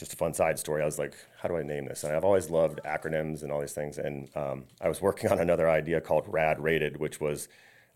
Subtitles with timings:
[0.00, 0.82] just a fun side story.
[0.82, 2.02] I was like, how do I name this?
[2.02, 3.98] And I've always loved acronyms and all these things.
[3.98, 7.48] And um, I was working on another idea called Rad Rated, which was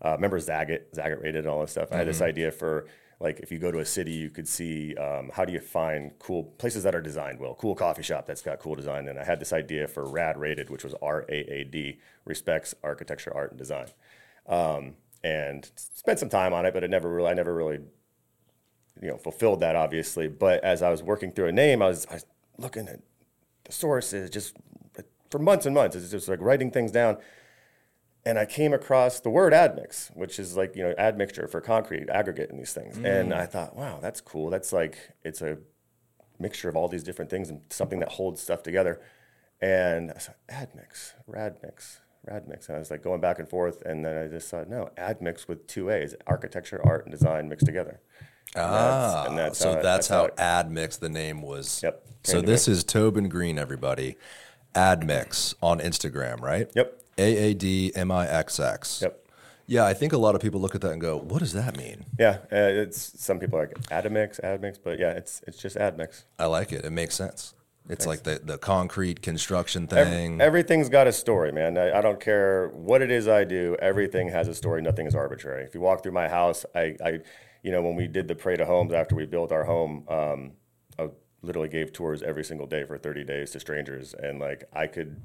[0.03, 1.91] uh, remember Zagat, Zagat Rated, and all this stuff.
[1.91, 2.87] I had this idea for
[3.19, 6.11] like if you go to a city, you could see um, how do you find
[6.19, 9.07] cool places that are designed well, cool coffee shop that's got cool design.
[9.07, 12.75] And I had this idea for Rad Rated, which was R A A D, respects
[12.83, 13.87] architecture, art, and design.
[14.47, 17.79] Um, and spent some time on it, but it never really, I never really,
[19.01, 20.27] you know, fulfilled that obviously.
[20.27, 22.25] But as I was working through a name, I was, I was
[22.57, 23.01] looking at
[23.63, 24.55] the sources just
[25.29, 25.95] for months and months.
[25.95, 27.17] It's just like writing things down.
[28.27, 32.09] And I came across the word admix, which is like, you know, admixture for concrete,
[32.09, 32.97] aggregate, and these things.
[32.97, 33.35] And mm.
[33.35, 34.49] I thought, wow, that's cool.
[34.49, 35.59] That's like, it's a
[36.39, 38.99] mixture of all these different things and something that holds stuff together.
[39.61, 42.67] And I said, admix, radmix, radmix.
[42.67, 43.83] And I was like going back and forth.
[43.83, 47.67] And then I just thought, no, admix with two A's, architecture, art, and design mixed
[47.67, 48.01] together.
[48.55, 51.81] And Ah, and so how that's how AADMIXX the name was.
[51.83, 54.17] Yep, So this is Tobin Green, everybody.
[54.75, 56.69] AADMIXX on Instagram, right?
[56.75, 57.01] Yep.
[57.17, 59.01] A A D M I X X.
[59.01, 59.21] Yep.
[59.67, 61.75] Yeah, I think a lot of people look at that and go, "What does that
[61.77, 65.75] mean?" Yeah, uh, it's some people are like admix, admix, but yeah, it's it's just
[65.77, 66.23] admix.
[66.37, 66.85] I like it.
[66.85, 67.53] It makes sense.
[67.87, 70.41] It's like the the concrete construction thing.
[70.41, 71.77] everything's got a story, man.
[71.77, 73.75] I, I don't care what it is I do.
[73.79, 74.81] Everything has a story.
[74.81, 75.63] Nothing is arbitrary.
[75.63, 77.19] If you walk through my house, I, I
[77.65, 80.51] you know, when we did the parade of homes after we built our home, um,
[80.99, 81.09] I
[81.41, 85.19] literally gave tours every single day for 30 days to strangers, and like I could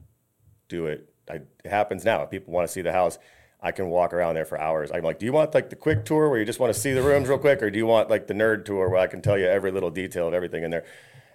[0.66, 1.12] do it.
[1.30, 2.22] I, it happens now.
[2.22, 3.19] If people want to see the house,
[3.60, 4.91] I can walk around there for hours.
[4.91, 6.94] I'm like, do you want like the quick tour where you just want to see
[6.94, 9.20] the rooms real quick, or do you want like the nerd tour where I can
[9.20, 10.86] tell you every little detail of everything in there?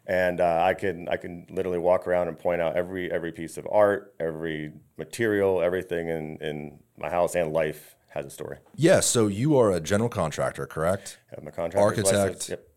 [0.08, 3.58] And uh, I can I can literally walk around and point out every every piece
[3.58, 8.58] of art, every material, everything in in my house and life has a story.
[8.76, 9.02] yeah.
[9.02, 11.20] So you are a general contractor, correct?
[11.32, 12.50] I have my contractor's Architect.
[12.50, 12.68] Yep.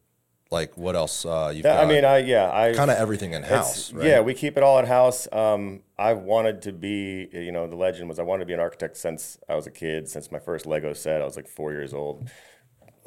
[0.50, 1.26] Like what else?
[1.26, 4.06] Uh, you've Yeah, I mean, I yeah, I kind of everything in house, right?
[4.06, 5.28] Yeah, we keep it all in house.
[5.30, 8.60] Um, I wanted to be, you know, the legend was I wanted to be an
[8.60, 10.08] architect since I was a kid.
[10.08, 12.30] Since my first Lego set, I was like four years old.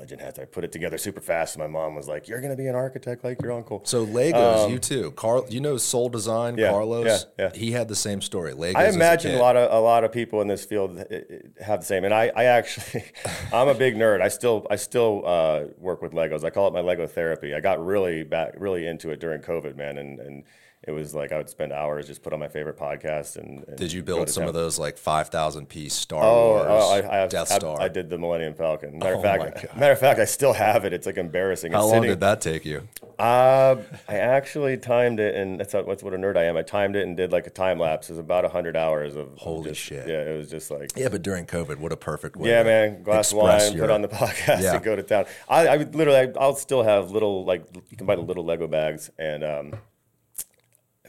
[0.01, 1.56] Legend has it, I put it together super fast.
[1.56, 4.69] And my mom was like, "You're gonna be an architect like your uncle." So Legos,
[4.72, 5.12] you too.
[5.12, 7.06] Carl, you know Soul Design, Um, Yeah, Carlos.
[7.38, 7.51] yeah, yeah.
[7.53, 8.53] He had the same story.
[8.53, 8.75] Legos.
[8.78, 9.39] I imagine kid.
[9.39, 12.03] a, lot of a lot of people in this field uh, uh, have the same.
[12.03, 13.03] And I, I actually,
[13.53, 14.22] I'm a big nerd.
[14.22, 16.44] I still I still uh, work with Legos.
[16.44, 17.53] I call it my Lego therapy.
[17.53, 20.44] I got really back really into it during COVID, man, and and
[20.84, 23.64] it was like I would spend hours just put on my favorite podcast and.
[23.68, 24.47] and Did you build some town.
[24.50, 27.56] of those like five thousand piece Star Oh, Wars, oh, I, I have, Death I-
[27.59, 27.80] Star?
[27.80, 28.97] I, did the Millennium Falcon.
[28.97, 30.94] Matter Oh of fact, matter of fact, I still have it.
[30.94, 31.72] It's like embarrassing.
[31.74, 32.88] How It's long sitting- did that take you?
[33.19, 33.75] Uh,
[34.09, 36.58] I actually timed it, and that's not, that's what a nerd I am.
[36.58, 38.09] I timed it and did like a time lapse.
[38.09, 40.08] It was about hundred hours of Holy just- shit.
[40.08, 42.50] Yeah, it was just like Yeah, but during COVID, what a perfect way.
[42.50, 43.03] yeah, man.
[43.03, 44.74] Glass of wine, your- put on the podcast, Yeah.
[44.75, 45.25] and go to town.
[45.48, 48.44] I, I would literally, I, I'll still have little like you can buy the little
[48.44, 49.74] Lego bags, and um,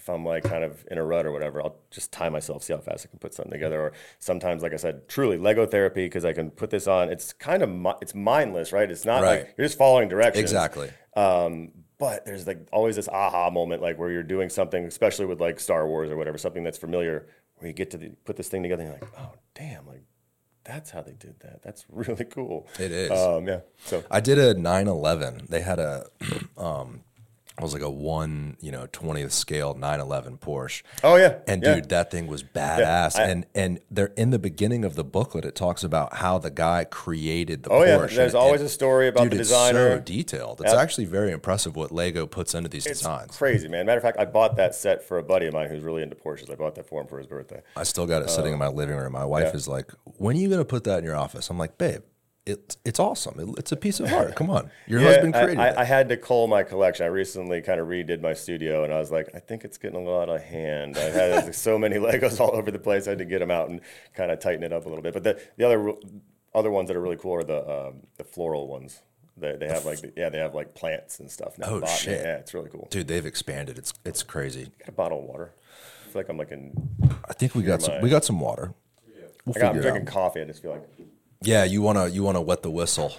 [0.03, 2.73] if I'm like kind of in a rut or whatever, I'll just tie myself, see
[2.73, 3.81] how fast I can put something together.
[3.81, 7.09] Or sometimes, like I said, truly Lego therapy because I can put this on.
[7.09, 8.91] It's kind of mi- it's mindless, right?
[8.91, 9.43] It's not Right.
[9.43, 10.43] like you're just following directions.
[10.43, 10.91] Exactly.
[11.15, 15.41] Um, but there's like always this aha moment, like where you're doing something, especially with
[15.41, 18.49] like Star Wars or whatever, something that's familiar, where you get to the, put this
[18.49, 20.03] thing together and you're like, oh damn, like
[20.65, 21.63] that's how they did that.
[21.63, 22.67] That's really cool.
[22.81, 23.11] It is.
[23.13, 23.61] Um, yeah.
[23.85, 25.47] So I did a 911.
[25.49, 26.07] They had a,
[26.57, 27.03] um,
[27.63, 30.83] was like a one, you know, 20th scale 911 Porsche.
[31.05, 31.75] oh yeah, And yeah.
[31.77, 33.19] dude, that thing was badass.
[33.19, 36.51] I- and and they're in the beginning of the booklet, it talks about how the
[36.51, 37.87] guy created the Oh, Porsche.
[37.87, 38.01] yeah.
[38.03, 40.61] and- There's always and- a story about dude, the it's so detailed.
[40.61, 43.37] It's actually very impressive what Lego puts into these it's designs.
[43.37, 43.87] crazy, man.
[43.87, 46.17] Matter of fact, I bought that set for a buddy of mine who's really into
[46.17, 46.51] Porsches.
[46.51, 47.63] I bought that for him for his birthday.
[47.77, 49.13] I still got it sitting in uh, my living room.
[49.13, 49.57] My wife yeah.
[49.57, 52.03] is like, "When are you going to put that in your office?" I'm like, "Babe,
[52.45, 53.39] it's it's awesome.
[53.39, 54.35] It, it's a piece of art.
[54.35, 57.05] Come on, your husband created I, it." I, had to cull my collection.
[57.05, 59.99] I recently kind of redid my studio, and I was like, I think it's getting
[60.05, 60.97] a lot of hand.
[60.97, 63.07] I had like, so many Legos all over the place.
[63.07, 63.81] I had to get them out and
[64.15, 65.15] kind of tighten it up a little bit.
[65.15, 65.93] But the, the other
[66.55, 69.03] other ones that are really cool are the um, the floral ones.
[69.37, 71.59] They, they have like the, yeah, they have like plants and stuff.
[71.59, 71.67] now.
[71.69, 71.99] Oh, Botany.
[71.99, 72.21] shit.
[72.23, 72.89] Yeah, it's really cool.
[72.91, 73.79] Dude, they've expanded.
[73.79, 74.73] It's it's crazy.
[74.81, 75.53] Got a bottle of water.
[76.05, 76.73] I feel like I'm like in.
[77.29, 77.95] I think we got some.
[77.95, 78.75] my- We got some water.
[79.45, 80.13] We'll I got, I'm drinking out.
[80.13, 80.41] coffee.
[80.41, 80.89] I just feel like.
[81.45, 83.13] Yeah, you wanna you wanna wet the whistle.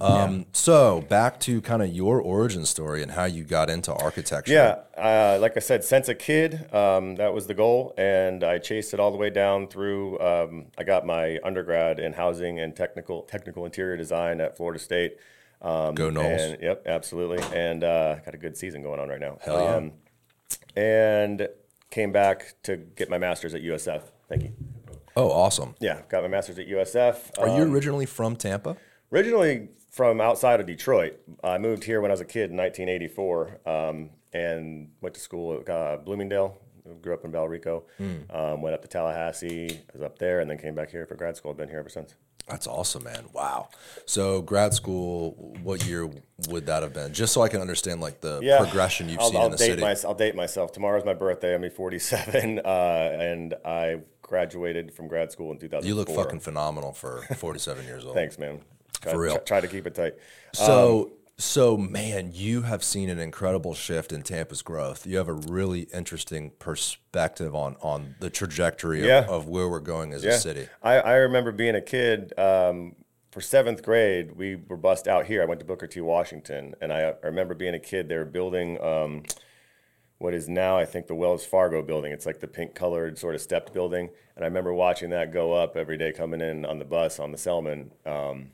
[0.00, 4.52] Um, So back to kind of your origin story and how you got into architecture.
[4.52, 8.58] Yeah, uh, like I said, since a kid, um, that was the goal, and I
[8.58, 10.20] chased it all the way down through.
[10.20, 15.16] Um, I got my undergrad in housing and technical technical interior design at Florida State.
[15.60, 16.52] Um, Go Noles.
[16.52, 19.38] And, yep, absolutely, and uh, got a good season going on right now.
[19.40, 19.74] Hell yeah.
[19.74, 19.92] Um,
[20.76, 21.48] and
[21.90, 24.02] came back to get my master's at USF.
[24.28, 24.52] Thank you.
[25.18, 25.74] Oh, awesome.
[25.80, 27.38] Yeah, got my master's at USF.
[27.40, 28.76] Are you Um, originally from Tampa?
[29.12, 31.18] originally from outside of Detroit.
[31.42, 35.58] I moved here when I was a kid in 1984 um, and went to school
[35.60, 36.58] at uh, Bloomingdale.
[37.02, 37.82] Grew up in Valrico.
[38.30, 39.80] Um, went up to Tallahassee.
[39.92, 41.50] was up there, and then came back here for grad school.
[41.50, 42.14] I've been here ever since.
[42.48, 43.24] That's awesome, man.
[43.34, 43.68] Wow.
[44.06, 45.32] So grad school,
[45.62, 46.08] what year
[46.48, 47.12] would that have been?
[47.12, 48.58] Just so I can understand like the Yeah.
[48.58, 49.82] progression you've I'll, seen I'll in the date city.
[49.82, 50.72] My, I'll date myself.
[50.72, 51.54] Tomorrow's my birthday.
[51.54, 53.96] I'm 47, uh, and I
[54.28, 55.88] graduated from grad school in 2004.
[55.88, 58.14] you look fucking phenomenal for 47 years old.
[58.14, 58.60] Thanks, man.
[59.00, 59.34] Try, For real.
[59.36, 60.14] Try, try to keep it tight.
[60.52, 65.06] So, so man, you have seen an incredible shift in Tampa's growth.
[65.06, 69.20] You have a really interesting perspective on on the trajectory Yeah.
[69.20, 70.32] of, of where we're going as Yeah.
[70.32, 70.68] a city.
[70.82, 72.32] I, I remember being a kid.
[72.38, 72.96] Um,
[73.30, 75.42] for seventh grade, we were bussed out here.
[75.42, 76.00] I went to Booker T.
[76.00, 78.08] Washington, and I, I remember being a kid.
[78.08, 79.22] They were building um,
[80.18, 82.12] what is now, I think, the Wells Fargo building.
[82.12, 84.10] It's like the pink colored sort of stepped building.
[84.34, 87.30] And I remember watching that go up every day coming in on the bus on
[87.30, 88.50] the Selmon um,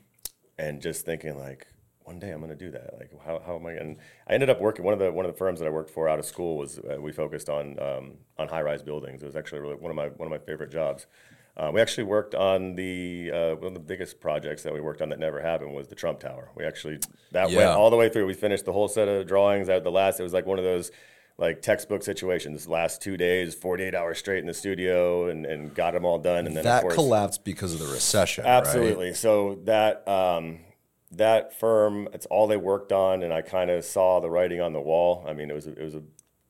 [0.57, 1.67] and just thinking, like,
[2.03, 2.93] one day I'm going to do that.
[2.99, 4.01] Like, how, how am I going to?
[4.27, 6.07] I ended up working, one of the, one of the firms that I worked for
[6.07, 9.23] out of school was uh, we focused on, um, on high rise buildings.
[9.23, 11.07] It was actually really one of my, one of my favorite jobs.
[11.57, 15.01] Uh, we actually worked on the uh, one of the biggest projects that we worked
[15.01, 16.51] on that never happened was the Trump Tower.
[16.53, 16.99] We actually
[17.31, 18.25] that went all the way through.
[18.25, 19.69] We finished the whole set of drawings.
[19.69, 20.91] At the last, it was like one of those
[21.37, 22.67] like textbook situations.
[22.67, 26.19] Last two days, forty eight hours straight in the studio, and, and got them all
[26.19, 26.47] done.
[26.47, 28.45] And then That course, collapsed because of the recession.
[28.45, 28.51] right?
[28.51, 29.13] Absolutely.
[29.13, 30.59] So that um,
[31.11, 34.73] that firm, it's all they worked on, and I kind of saw the writing on
[34.73, 35.25] the wall.
[35.27, 36.03] I mean, it was a, it was a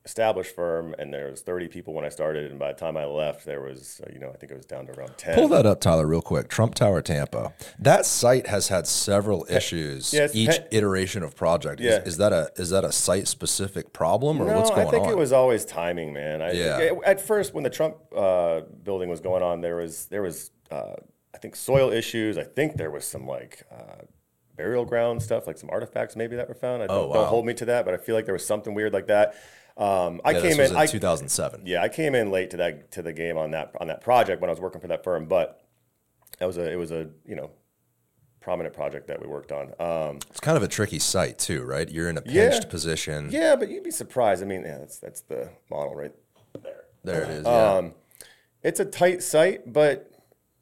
[0.06, 3.06] established firm, and there was 30 people when I started, and by the time I
[3.06, 5.36] left, there was uh, you know I think it was down to around 10.
[5.36, 6.48] Pull that up, Tyler, real quick.
[6.48, 7.54] Trump Tower, Tampa.
[7.80, 10.14] That site has had several issues.
[10.14, 11.82] Yeah, each pe- iteration of project.
[11.82, 12.02] Yeah.
[12.02, 14.88] Is, is that a is that a site specific problem or No, what's going on?
[14.88, 15.12] I think on?
[15.12, 16.42] it was always timing, man.
[16.42, 16.92] I, Yeah.
[17.06, 20.94] At first, when the Trump uh, building was going on, there was there was uh,
[21.34, 22.38] I think soil issues.
[22.38, 24.04] I think there was some like uh,
[24.56, 26.82] burial ground stuff, like some artifacts maybe that were found.
[26.84, 27.14] I don't, Oh, wow.
[27.16, 29.36] don't hold me to that, but I feel like there was something weird like that.
[29.78, 30.72] Um, I yeah, came in.
[30.72, 31.64] in I, 2007.
[31.66, 34.42] yeah, I came in late to that to the game on that on that project
[34.42, 35.62] when I was working for that firm, but
[36.40, 37.52] that was a it was a you know
[38.40, 39.74] prominent project that we worked on.
[39.80, 41.90] Um, It's kind of a tricky site too, right?
[41.90, 42.52] You're in a Yeah.
[42.52, 43.30] pinched position.
[43.32, 44.42] yeah, but you'd be surprised.
[44.44, 46.14] I mean, yeah, that's that's the model right
[46.64, 46.84] there.
[47.04, 47.46] There it is.
[47.46, 47.74] Yeah.
[47.74, 47.96] Um,
[48.64, 50.10] it's a tight site, but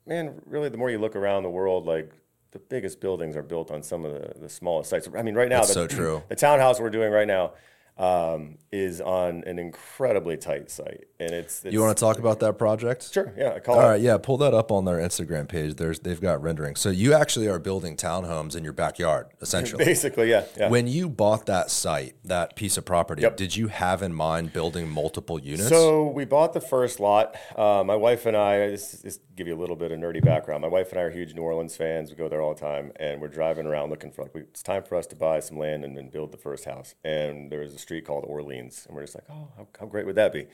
[0.08, 2.12] man, really, the more you look around the world, like
[2.52, 5.08] the biggest buildings are built on some of the, the smallest sites.
[5.16, 6.24] I mean, right now, That's the, so true.
[6.30, 7.54] The townhouse we're doing right now
[7.98, 12.40] um, is on an incredibly tight site, and it's, it's you want to talk about
[12.42, 13.12] that project?
[13.14, 13.60] sure, yeah.
[13.68, 15.76] All it right, yeah, pull that up on their Instagram page.
[15.76, 16.76] There's they've got rendering.
[16.76, 19.86] So you actually are building townhomes in your backyard, essentially.
[19.94, 20.70] basically, yeah, yeah.
[20.70, 23.38] When you bought that site, that piece of property, Yep.
[23.38, 25.70] did you have in mind building multiple units?
[25.70, 27.36] So we bought the first lot.
[27.56, 30.62] Uh, my wife and I, this, this give you a little bit of nerdy background.
[30.62, 32.10] My wife and I are huge New Orleans fans.
[32.10, 34.64] We go there all the time, and we're driving around looking for like we, it's
[34.64, 36.96] time for us to buy some land and then build the first house.
[37.04, 40.06] And there was a street called Orleans, and we're just like, oh, how, how great
[40.06, 40.48] would that be?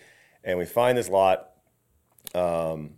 [0.44, 1.50] And we find this lot,
[2.34, 2.92] um,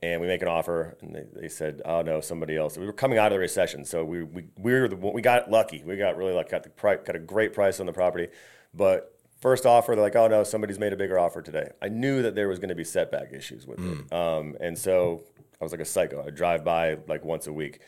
[0.00, 2.78] and we make an offer, and they, they said, oh no, somebody else.
[2.78, 5.50] We were coming out of the recession, so we we we were the we got
[5.50, 5.82] lucky.
[5.84, 6.50] We got really lucky.
[6.50, 8.28] Got the price, got a great price on the property,
[8.72, 11.70] but first offer, they're like, oh no, somebody's made a bigger offer today.
[11.82, 15.22] I knew that there was going to be setback issues with it, um, and so
[15.60, 16.24] I was like a psycho.
[16.24, 17.80] I drive by like once a week.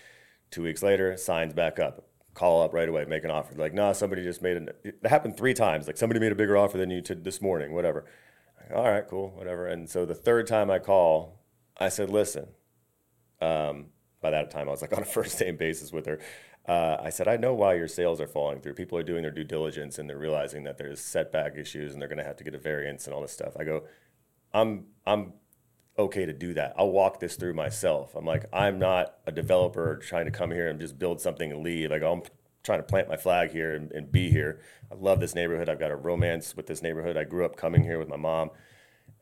[0.51, 2.07] Two weeks later, signs back up.
[2.35, 3.55] Call up right away, make an offer.
[3.55, 4.71] Like, nah, somebody just made an.
[4.83, 5.87] It happened three times.
[5.87, 8.05] Like somebody made a bigger offer than you to this morning, whatever.
[8.75, 9.67] All right, cool, whatever.
[9.67, 11.41] And so the third time I call,
[11.79, 12.49] I said, listen.
[13.41, 13.87] Um,
[14.21, 16.19] by that time, I was like on a first name basis with her.
[16.67, 18.75] Uh, I said, I know why your sales are falling through.
[18.75, 22.09] People are doing their due diligence and they're realizing that there's setback issues and they're
[22.09, 23.57] going to have to get a variance and all this stuff.
[23.59, 23.85] I go,
[24.53, 25.33] I'm I'm
[25.99, 26.75] okay to do that.
[26.77, 28.15] I'll walk this through myself.
[28.15, 31.63] I'm like, I'm not a developer trying to come here and just build something and
[31.63, 31.91] leave.
[31.91, 32.23] Like I'm
[32.63, 34.61] trying to plant my flag here and, and be here.
[34.91, 35.69] I love this neighborhood.
[35.69, 37.17] I've got a romance with this neighborhood.
[37.17, 38.51] I grew up coming here with my mom,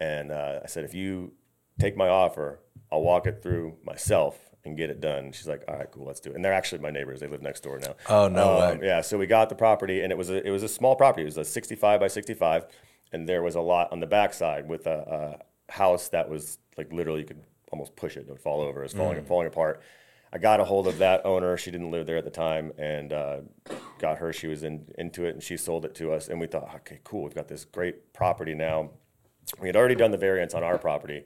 [0.01, 1.33] and uh, I said, if you
[1.79, 5.31] take my offer, I'll walk it through myself and get it done.
[5.33, 6.37] She's like, all right, cool, let's do it.
[6.37, 7.21] And they're actually my neighbors.
[7.21, 7.95] They live next door now.
[8.09, 8.87] Oh, no Um, way.
[8.87, 11.23] Yeah, so we got the property, and it was a it was a small property.
[11.23, 12.67] It was a 65 by 65,
[13.13, 15.39] and there was a lot on the backside with a,
[15.71, 18.81] a house that was like literally you could almost push it; it would fall over.
[18.81, 19.81] It was falling falling apart.
[20.33, 21.57] I got a hold of that owner.
[21.57, 23.37] She didn't live there at the time, and uh,
[23.99, 24.33] got her.
[24.33, 26.29] She was in, into it, and she sold it to us.
[26.29, 27.25] And we thought, okay, cool.
[27.25, 28.91] We've got this great property now.
[29.61, 31.25] We had already done the variance on our property.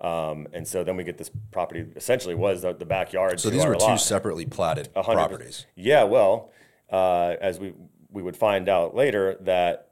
[0.00, 3.38] Um, and so then we get this property essentially was the, the backyard.
[3.38, 3.96] so these were two lot.
[4.00, 5.66] separately platted A hundred properties.
[5.76, 6.50] Yeah, well,
[6.90, 7.74] uh, as we
[8.10, 9.88] we would find out later that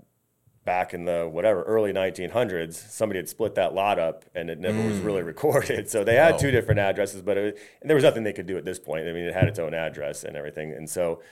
[0.68, 4.78] back in the whatever early 1900s, somebody had split that lot up and it never
[4.86, 5.88] was really recorded.
[5.88, 8.66] So they had two different addresses, but it, there was nothing they could do at
[8.66, 9.08] this point.
[9.08, 10.72] I mean, it had its own address and everything.
[10.72, 11.22] And so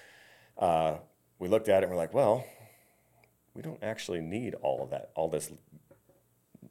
[0.57, 0.95] uh,
[1.39, 2.47] we looked at it and we're like, well,
[3.53, 5.53] we don't actually need all of that, all this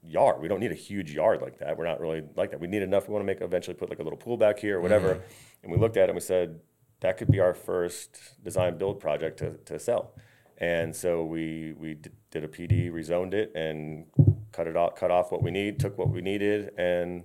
[0.01, 0.41] yard.
[0.41, 1.77] We don't need a huge yard like that.
[1.77, 2.60] We're not really like that.
[2.60, 3.07] We need enough.
[3.07, 5.22] We want to make eventually put like a little pool back here or whatever.
[5.62, 6.62] And we looked at it and we said
[7.01, 10.15] that could be our first design build project to, to sell.
[10.57, 11.98] And so we we
[12.36, 14.06] did a PD, rezoned it, and
[14.51, 17.24] cut it off, cut off what we need, took what we needed, and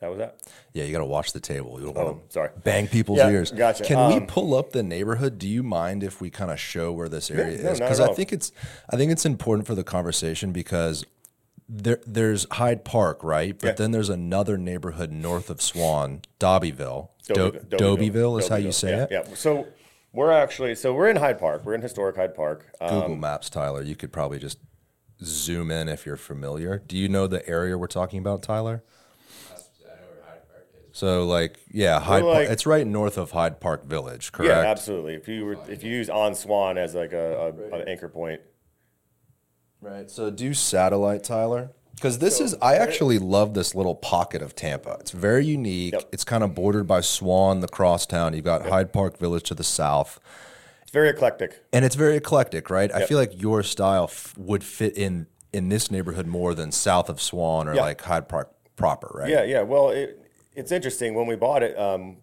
[0.00, 0.36] that was that.
[0.74, 1.78] Yeah, you got to watch the table.
[1.80, 2.50] You don't want Oh, sorry.
[2.50, 3.50] to bang people's Yeah, ears.
[3.50, 3.82] gotcha.
[3.84, 5.38] Can we Um, pull up the neighborhood?
[5.38, 7.80] Do you mind if we kind of show where this area no, is?
[7.80, 8.52] Because at I think it's
[8.90, 11.04] I think it's important for the conversation because
[11.68, 13.58] there there's Hyde Park, right?
[13.58, 13.72] But Yeah.
[13.74, 17.08] then there's another neighborhood north of Swann, Dobyville.
[17.28, 19.08] Do- Dobyville- Dobyville is how you say yeah, it.
[19.12, 19.24] Yeah.
[19.34, 19.66] So
[20.12, 21.64] we're actually so we're in Hyde Park.
[21.64, 22.66] We're in historic Hyde Park.
[22.80, 23.82] Um, Google Maps, Tyler.
[23.82, 24.58] You could probably just
[25.22, 26.82] zoom in if you're familiar.
[26.86, 28.82] Do you know the area we're talking about, Tyler?
[30.94, 32.48] So, like, yeah, Hyde Park.
[32.50, 34.50] It's right north of Hyde Park Village, correct?
[34.50, 35.14] yeah, absolutely.
[35.14, 38.42] If you were if you use on Swann as like a, a an anchor point,
[39.82, 40.08] Right.
[40.08, 41.72] So do satellite, Tyler.
[41.94, 44.96] Because this is, I actually love this little pocket of Tampa.
[45.00, 45.92] It's very unique.
[45.92, 46.08] Yep.
[46.12, 48.34] It's kind of bordered by Swann, the crosstown.
[48.34, 50.18] You've got Hyde Park Village to the south,
[50.82, 51.62] it's very eclectic.
[51.72, 52.92] and it's very eclectic, right?
[52.92, 57.08] I feel like your style f- would fit in in this neighborhood more than south
[57.10, 59.30] of Swann or like Hyde Park proper, right?
[59.30, 59.62] Yeah, yeah.
[59.62, 60.18] Well, it,
[60.56, 61.14] it's interesting.
[61.14, 62.16] When we bought it, um,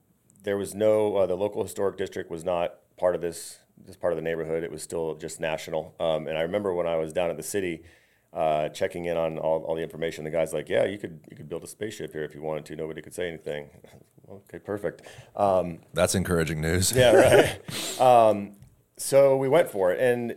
[0.44, 4.12] there was no uh, the local historic district was not part of this this part
[4.12, 4.64] of the neighborhood.
[4.64, 5.96] It was still just national.
[6.00, 7.84] Um, and I remember when I was down at the city.
[8.32, 11.36] Uh, checking in on all, all the information, the guy's like, "Yeah, you could you
[11.36, 12.76] could build a spaceship here if you wanted to.
[12.76, 13.70] Nobody could say anything."
[14.32, 15.02] okay, perfect.
[15.36, 16.92] Um, That's encouraging news.
[16.96, 18.00] Yeah, right.
[18.00, 18.52] um,
[18.98, 20.36] so we went for it, and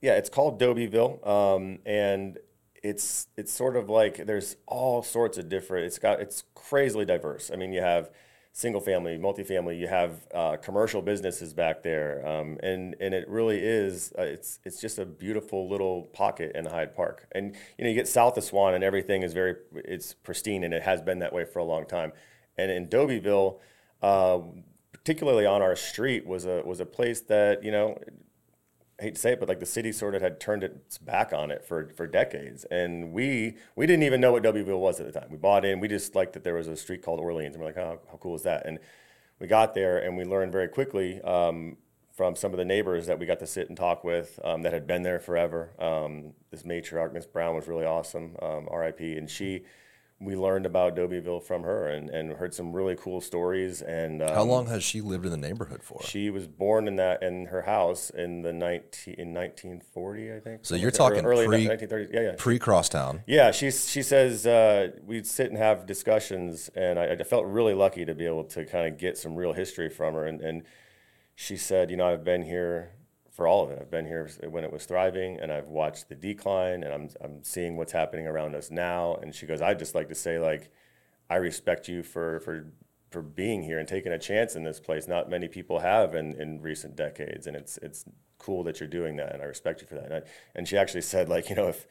[0.00, 2.38] yeah, it's called Dobyville, um, and
[2.82, 5.86] it's it's sort of like there's all sorts of different.
[5.86, 7.50] It's got it's crazily diverse.
[7.52, 8.10] I mean, you have
[8.52, 13.58] single family, multifamily, you have uh, commercial businesses back there, um, and and it really
[13.58, 14.12] is.
[14.18, 17.94] Uh, it's it's just a beautiful little pocket in Hyde Park, and you know you
[17.94, 21.32] get south of Swann, and everything is very it's pristine, and it has been that
[21.32, 22.12] way for a long time.
[22.58, 23.58] And in Dobyville,
[24.02, 24.40] uh,
[24.92, 27.98] particularly on our street, was a was a place that you know
[29.00, 31.32] I hate to say it, but like the city sort of had turned its back
[31.32, 32.64] on it for, for decades.
[32.64, 35.28] And we we didn't even know what Dobyville was at the time.
[35.30, 37.54] We bought in, we just liked that there was a street called Orleans.
[37.54, 38.66] And we're like, oh, how cool is that?
[38.66, 38.78] And
[39.38, 41.78] we got there and we learned very quickly um,
[42.12, 44.74] from some of the neighbors that we got to sit and talk with um, that
[44.74, 45.70] had been there forever.
[45.78, 49.00] Um, this matriarch, Miss Brown, was really awesome, um, RIP.
[49.00, 49.64] And she,
[50.22, 53.80] we learned about Dobyville from her and, and heard some really cool stories.
[53.80, 56.02] And um, How long has she lived in the neighborhood for?
[56.02, 60.60] she was born in that in her house in the 19 in 1940, I think.
[60.66, 62.12] So you're Something like that, talking early pre- 1930s.
[62.12, 62.34] Yeah, yeah.
[62.36, 63.22] Pre crosstown.
[63.26, 67.74] Yeah, she's, she says uh, we'd sit and have discussions, and I, I felt really
[67.74, 70.26] lucky to be able to kind of get some real history from her.
[70.26, 70.62] And, and
[71.34, 72.90] she said, you know, I've been here
[73.40, 73.78] for all of it.
[73.80, 77.42] I've been here when it was thriving, and I've watched the decline, and I'm, I'm
[77.42, 79.14] seeing what's happening around us now.
[79.14, 80.70] And she goes, I'd just like to say, like,
[81.30, 82.70] I respect you for, for,
[83.10, 85.08] for being here and taking a chance in this place.
[85.08, 88.04] Not many people have in, in recent decades, and it's, it's
[88.36, 90.04] cool that you're doing that, and I respect you for that.
[90.04, 90.22] And, I,
[90.54, 91.86] and she actually said, like, you know, if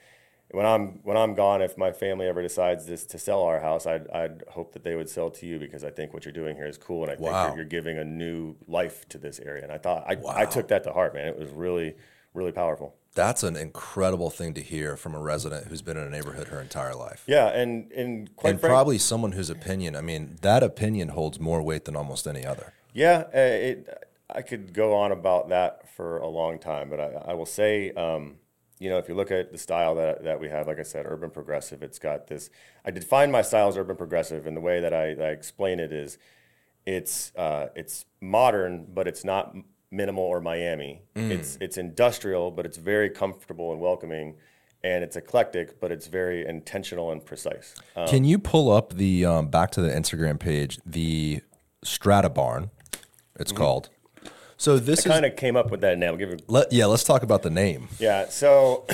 [0.52, 3.86] when I'm when I'm gone, if my family ever decides this to sell our house,
[3.86, 6.56] I'd, I'd hope that they would sell to you because I think what you're doing
[6.56, 9.64] here is cool, and I think you're, you're giving a new life to this area.
[9.64, 11.28] And I thought I, I took that to heart, man.
[11.28, 11.96] It was really
[12.34, 12.96] really powerful.
[13.16, 16.62] That's an incredible thing to hear from a resident who's been in a neighborhood her
[16.62, 17.24] entire life.
[17.28, 21.40] Yeah, and and quite and frank- probably someone whose opinion, I mean, that opinion holds
[21.40, 22.74] more weight than almost any other.
[22.94, 27.32] Yeah, uh, it, I could go on about that for a long time, but I,
[27.32, 28.38] I will say, um,
[28.80, 31.06] you know, if you look at the style that, that we have, like I said,
[31.06, 32.50] urban progressive, it's got this.
[32.86, 35.92] I define my style as urban progressive, and the way that I, I explain it
[35.92, 36.18] is,
[36.86, 39.56] it's uh, it's modern, but it's not
[39.92, 41.02] minimal or Miami.
[41.16, 44.36] It's it's industrial, but it's very comfortable and welcoming,
[44.82, 47.76] and it's eclectic, but it's very intentional and precise.
[47.98, 51.42] Um, Can you pull up the um, back to the Instagram page, the
[51.84, 52.72] Strata Barn?
[53.40, 53.90] It's called.
[54.60, 56.10] So this kind of came up with that name.
[56.10, 56.86] I'll give you let, yeah.
[56.86, 58.86] Let's talk about the name Yeah, so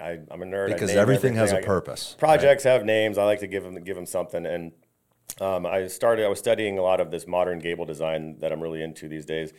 [0.00, 0.66] I, I'm a nerd.
[0.72, 2.16] Because name everything has a I- purpose.
[2.18, 3.16] Projects have names.
[3.16, 4.44] I like to give them give them something.
[4.44, 4.72] And
[5.40, 6.24] um, I started.
[6.24, 9.24] I was studying a lot of this modern gable design that I'm really into these
[9.24, 9.52] days.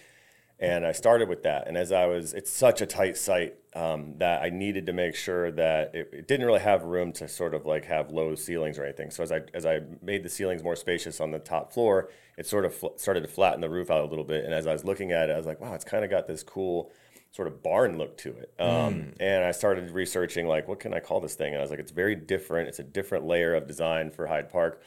[0.59, 1.67] And I started with that.
[1.67, 5.13] And as I was, it's such a tight site um, that I needed to make
[5.15, 8.79] sure that it, it didn't really have room to sort of like have low ceilings
[8.79, 9.11] or anything.
[9.11, 12.47] So as I as I made the ceilings more spacious on the top floor, it
[12.47, 14.45] sort of fl- started to flatten the roof out a little bit.
[14.45, 16.25] And as I was looking at it, I was like, wow, it's kind of got
[16.25, 16.93] this cool
[17.31, 18.53] sort of barn look to it.
[18.57, 21.51] Um, And I started researching like, what can I call this thing?
[21.51, 22.69] And I was like, it's very different.
[22.69, 24.81] It's a different layer of design for Hyde Park.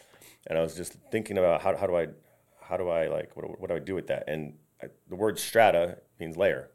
[0.47, 2.07] And I was just thinking about how, how do I,
[2.63, 4.25] how do I like, what, what do I do with that?
[4.29, 6.71] And I, the word strata means layer.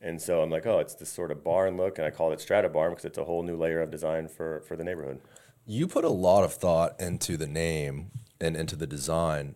[0.00, 2.40] And so I'm like, oh, it's this sort of barn look, and I call it
[2.40, 5.20] strata barn because it's a whole new layer of design for for the neighborhood.
[5.66, 8.10] You put a lot of thought into the name
[8.40, 9.54] and into the design.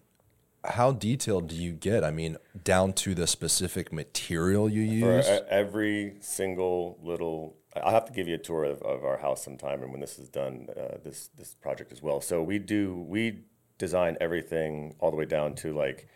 [0.64, 2.02] How detailed do you get?
[2.02, 5.28] I mean, down to the specific material you use.
[5.28, 9.44] e- every single little, I'll have to give you a tour of, of our house
[9.44, 12.20] sometime, and when this is done, uh, this this project as well.
[12.23, 13.40] So we do we
[13.76, 16.08] design everything all the way down to like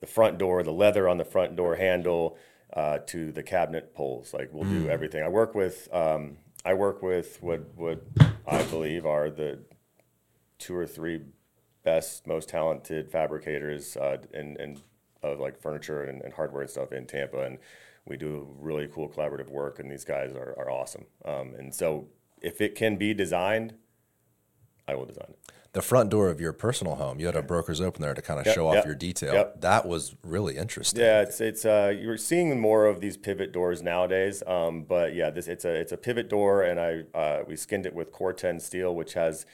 [0.00, 2.36] the front door, the leather on the front door handle,
[2.72, 4.32] uh, to the cabinet poles.
[4.32, 5.22] Like we'll do everything.
[5.22, 8.02] I work with um, I work with what what
[8.46, 9.58] I believe are the
[10.58, 11.22] two or three
[11.82, 14.82] best, most talented fabricators uh, and and
[15.22, 17.58] of like furniture and, and hardware and stuff in Tampa, and
[18.06, 19.78] we do really cool collaborative work.
[19.78, 21.06] And these guys are are awesome.
[21.24, 22.08] Um, and so
[22.40, 23.74] if it can be designed,
[24.86, 25.52] I will design it.
[25.72, 28.40] The front door of your personal home, you had a broker's open there to kind
[28.40, 29.34] of Yep, show off yep, your detail.
[29.34, 29.60] yep.
[29.60, 31.00] That was really interesting.
[31.00, 34.42] Yeah, it's it's uh, you're seeing more of these pivot doors nowadays.
[34.48, 37.86] Um, but yeah, this it's a it's a pivot door, and I uh, we skinned
[37.86, 39.46] it with Corten steel, which has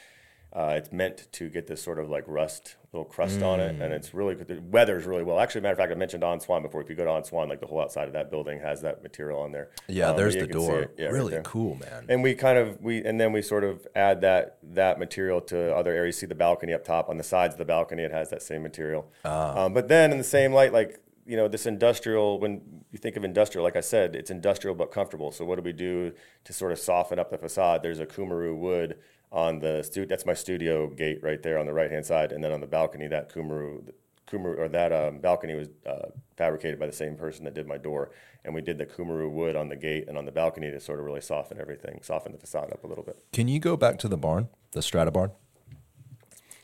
[0.56, 3.82] uh, it's meant to get this sort of like rust little crust on it, Mm.
[3.82, 4.50] and it's really good.
[4.50, 5.38] It weathers really well.
[5.38, 6.80] Actually, matter of fact, I mentioned On Swann before.
[6.80, 9.02] If you go to On Swann, like the whole outside of that building has that
[9.02, 9.68] material on there.
[9.86, 10.86] Yeah, Um, there's the door.
[10.96, 11.42] Yeah, really there.
[11.42, 12.06] cool, man.
[12.08, 15.76] And we kind of we and then we sort of add that that material to
[15.76, 16.16] other areas.
[16.16, 18.62] See the balcony up top on the sides of the balcony, it has that same
[18.62, 19.10] material.
[19.26, 22.38] Um, but then in the same light, like you know, this industrial.
[22.38, 25.32] When you think of industrial, like I said, it's industrial but comfortable.
[25.32, 26.12] So what do we do
[26.44, 27.82] to sort of soften up the facade?
[27.82, 28.98] There's a Cumaru wood
[29.32, 32.42] on the stu- That's my studio gate right there on the right hand side, and
[32.42, 33.92] then on the balcony, that Cumaru.
[34.28, 37.78] Cumaru or that um, balcony was uh, fabricated by the same person that did my
[37.78, 38.10] door,
[38.44, 40.98] and we did the Cumaru wood on the gate and on the balcony to sort
[40.98, 43.22] of really soften everything, soften the facade up a little bit.
[43.32, 45.30] Can you go back to the barn, the Strata barn?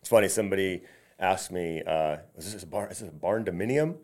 [0.01, 0.29] It's funny.
[0.29, 0.83] Somebody
[1.21, 2.91] asked me, uh, "Is this a barn?
[2.91, 3.99] Is this a barn dominium?"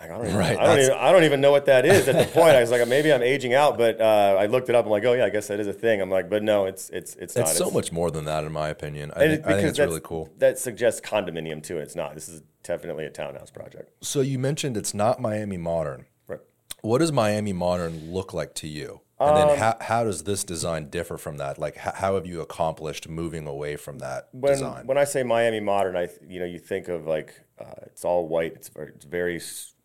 [0.00, 2.08] Like, I don't, even, Right, I, don't even, I don't even know what that is
[2.08, 2.56] at the point.
[2.56, 4.86] I was like, maybe I'm aging out, but uh, I looked it up.
[4.86, 6.00] I'm like, oh yeah, I guess that is a thing.
[6.00, 7.48] I'm like, but no, it's it's it's not.
[7.48, 9.10] It's so much more than that, in my opinion.
[9.14, 10.30] I think, I think it's really cool.
[10.38, 11.78] That suggests condominium too.
[11.78, 12.14] It's not.
[12.14, 13.92] This is definitely a townhouse project.
[14.00, 16.06] So you mentioned it's not Miami Modern.
[16.26, 16.40] Right.
[16.80, 19.02] What does Miami Modern look like to you?
[19.18, 21.58] And then Um, how, how does this design differ from that?
[21.58, 24.86] Like, how, how have you accomplished moving away from that when design?
[24.86, 28.26] when I say Miami modern, I you know you think of like uh, it's all
[28.26, 28.54] white.
[28.54, 29.38] It's very, it's very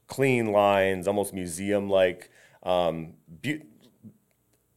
[0.08, 2.30] clean lines, almost museum like.
[2.64, 3.62] Um, beau-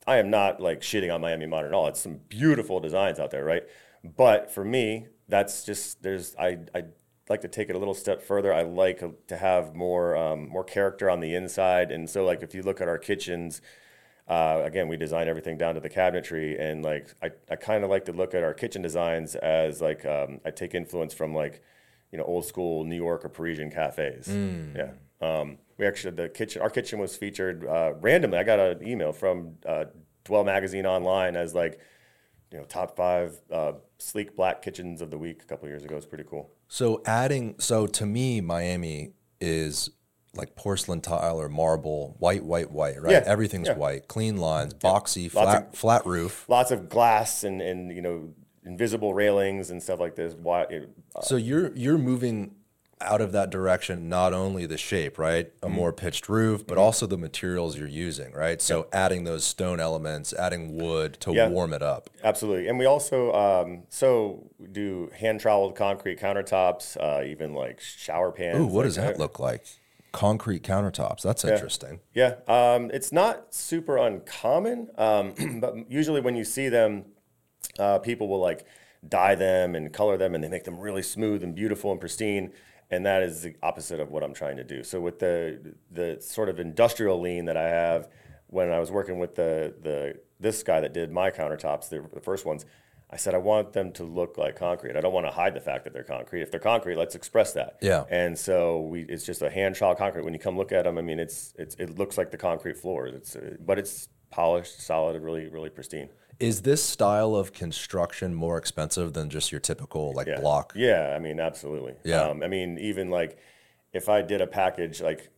[0.07, 1.87] I am not like shitting on Miami modern at all.
[1.87, 3.64] It's some beautiful designs out there, right?
[4.03, 6.85] But for me, that's just there's I I
[7.29, 8.53] like to take it a little step further.
[8.55, 12.55] I like to have more um, more character on the inside, and so like if
[12.55, 13.61] you look at our kitchens.
[14.27, 17.88] Uh, again, we design everything down to the cabinetry, and like I, I kind of
[17.88, 21.62] like to look at our kitchen designs as like um, I take influence from like
[22.12, 24.29] you know old school New York or Parisian cafes.
[24.77, 28.38] Yeah, um, we actually the kitchen our kitchen was featured uh, randomly.
[28.38, 29.85] I got an email from uh,
[30.24, 31.81] Dwell Magazine online as like
[32.52, 35.96] you know top five uh, sleek black kitchens of the week a couple years ago.
[35.96, 36.50] It's pretty cool.
[36.68, 39.90] so adding, so to me, Miami is
[40.35, 43.12] like porcelain tile or marble, white, white, white, right?
[43.12, 43.74] Yeah, Everything's yeah.
[43.74, 46.44] white, clean lines, boxy, Lots flat, flat roof.
[46.48, 50.35] Lots of glass and and you know invisible railings and stuff like this.
[50.35, 50.66] Why?
[51.22, 52.54] So you're you're moving
[53.01, 55.47] out of that direction, not only the shape, right?
[55.47, 55.67] Mm-hmm.
[55.67, 58.61] A more pitched roof, but also the materials you're using, right?
[58.61, 61.49] So adding those stone elements, adding wood to Yeah.
[61.49, 62.11] warm it up.
[62.25, 68.33] Absolutely, and we also um, so do hand troweled concrete countertops, uh, even like shower
[68.33, 68.59] pans.
[68.59, 69.65] Ooh, what like does that look like?
[70.13, 71.23] Concrete countertops.
[71.23, 72.01] That's interesting.
[72.15, 77.05] Yeah, um, it's not super uncommon, um, but usually when you see them,
[77.79, 78.65] uh, people will like
[79.07, 82.53] dye them and color them, and they make them really smooth and beautiful and pristine.
[82.90, 84.83] And that is the opposite of what I'm trying to do.
[84.83, 88.09] So with the the sort of industrial lean that I have,
[88.46, 92.20] when I was working with the the this guy that did my countertops, the, the
[92.20, 92.64] first ones,
[93.11, 94.96] I said I want them to look like concrete.
[94.96, 96.42] I don't want to hide the fact that they're concrete.
[96.42, 97.79] If they're concrete, let's express that.
[97.81, 98.05] Yeah.
[98.11, 100.24] And so we, it's just a hand trowel concrete.
[100.24, 102.77] When you come look at them, I mean, it's, it's it looks like the concrete
[102.77, 103.14] floors.
[103.14, 106.09] It's but it's polished, solid, really really pristine.
[106.40, 110.40] Is this style of construction more expensive than just your typical like Yeah.
[110.40, 110.72] block?
[110.77, 111.94] Yeah, I mean, absolutely.
[112.05, 112.22] Yeah.
[112.22, 113.38] Um, I mean, even like
[113.92, 115.31] if I did a package, like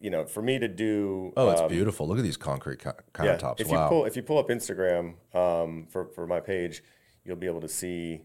[0.00, 1.32] you know, for me to do.
[1.36, 2.06] Oh, it's um, beautiful.
[2.06, 3.60] Look at these concrete co- yeah, countertops.
[3.60, 3.84] If wow.
[3.84, 6.82] you pull if you pull up Instagram um, for for my page,
[7.24, 8.22] you'll be able to see.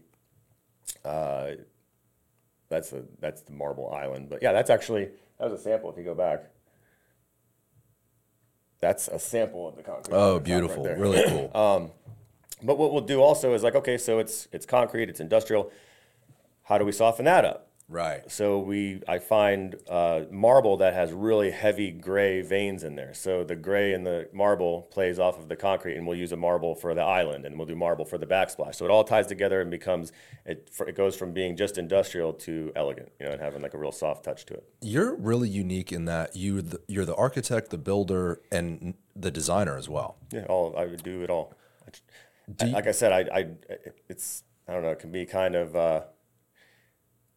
[1.04, 1.52] Uh,
[2.68, 5.08] that's a that's the Marble Island, but yeah, that's actually
[5.38, 5.90] that was a sample.
[5.90, 6.50] If you go back,
[8.80, 10.14] that's a sample of the concrete.
[10.14, 10.84] Oh, beautiful.
[10.84, 10.98] there.
[10.98, 11.50] really cool.
[12.64, 15.70] But what we'll do also is like, okay, so it's it's concrete, it's industrial.
[16.64, 17.68] How do we soften that up?
[17.88, 18.30] right.
[18.30, 23.14] So we, I find uh, marble that has really heavy gray veins in there.
[23.14, 26.36] So the gray in the marble plays off of the concrete, and we'll use a
[26.36, 28.76] marble for the island, and we'll do marble for the backsplash.
[28.76, 30.12] So it all ties together and becomes
[30.44, 30.70] it.
[30.86, 33.92] It goes from being just industrial to elegant, you know, and having like a real
[33.92, 34.64] soft touch to it.
[34.80, 39.76] You're really unique in that you the, you're the architect, the builder, and the designer
[39.76, 40.16] as well.
[40.32, 41.54] Yeah, all I would do it all.
[42.60, 43.46] I- like I said, I, I,
[44.08, 46.02] it's I don't know, it can be kind of uh,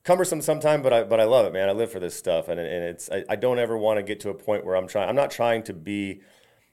[0.03, 1.69] cumbersome sometimes, but I, but I love it, man.
[1.69, 4.19] I live for this stuff, and and it's I, I don't ever want to get
[4.21, 5.09] to a point where I'm trying.
[5.09, 6.21] I'm not trying to be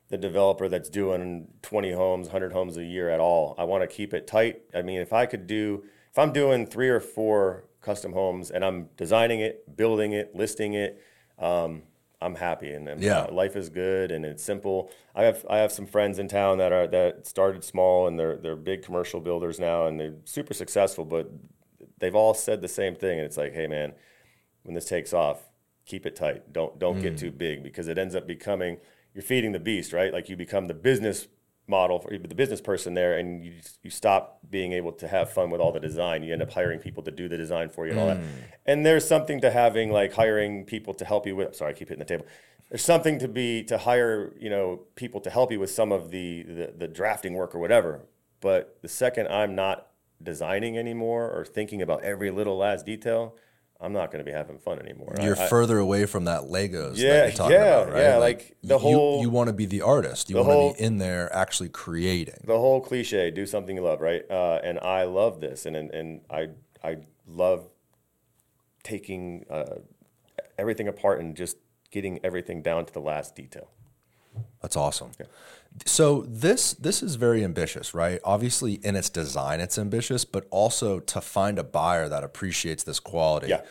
[0.08, 3.54] the developer that's doing 20 homes, 100 homes a year at all.
[3.58, 4.62] I want to keep it tight.
[4.74, 8.64] I mean, if I could do, if I'm doing three or four custom homes and
[8.64, 11.00] I'm designing it, building it, listing it,
[11.38, 11.82] um,
[12.24, 13.20] I'm happy and, and Yeah.
[13.22, 14.90] uh, life is good and it's simple.
[15.14, 18.36] I have I have some friends in town that are that started small and they're
[18.36, 21.30] they're big commercial builders now and they're super successful, but
[21.98, 23.92] they've all said the same thing and it's like, hey man,
[24.62, 25.48] when this takes off,
[25.86, 26.52] keep it tight.
[26.52, 28.78] Don't don't get too big because it ends up becoming
[29.14, 30.12] you're feeding the beast, right?
[30.12, 31.28] Like you become the business
[31.66, 35.50] model for the business person there, and you you stop being able to have fun
[35.50, 36.22] with all the design.
[36.22, 38.18] You end up hiring people to do the design for you and all that.
[38.18, 38.26] Mm.
[38.66, 41.56] And there's something to having like hiring people to help you with.
[41.56, 42.26] Sorry, I keep hitting the table.
[42.68, 46.10] There's something to be to hire you know people to help you with some of
[46.10, 48.06] the the, the drafting work or whatever.
[48.40, 49.88] But the second I'm not
[50.22, 53.36] designing anymore or thinking about every little last detail,
[53.84, 55.14] I'm not going to be having fun anymore.
[55.20, 58.02] You're I- further away from that Legos Yeah, that you're talking yeah, about, right?
[58.02, 60.30] yeah, like, the you, whole- you want to be the artist.
[60.30, 62.40] You want to be in there actually creating.
[62.44, 65.90] the whole cliche do something you love right uh, and i love this and, and
[65.92, 66.48] and i
[66.82, 67.68] i love
[68.82, 69.76] taking uh,
[70.58, 71.56] everything apart and just
[71.90, 73.68] getting everything down to the last detail
[74.62, 75.10] That's awesome.
[75.86, 78.20] So this this is very ambitious, right?
[78.24, 83.00] Obviously, in its design, it's ambitious, but also to find a buyer that appreciates this
[83.00, 83.48] quality.
[83.48, 83.62] yeah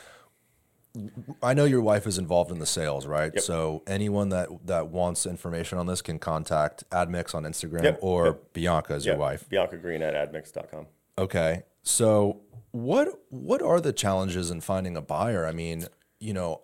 [1.41, 3.39] I know your wife is involved in the sales, right?
[3.41, 8.25] So anyone that that wants information on this can contact AADMIXX on Instagram Yep, or
[8.27, 8.53] yep.
[8.53, 9.49] Bianca is your wife.
[9.49, 10.85] bianca green at aadmixx.com
[11.17, 11.63] Okay.
[11.81, 15.47] So what what are the challenges in finding a buyer?
[15.47, 15.87] I mean,
[16.19, 16.61] you know,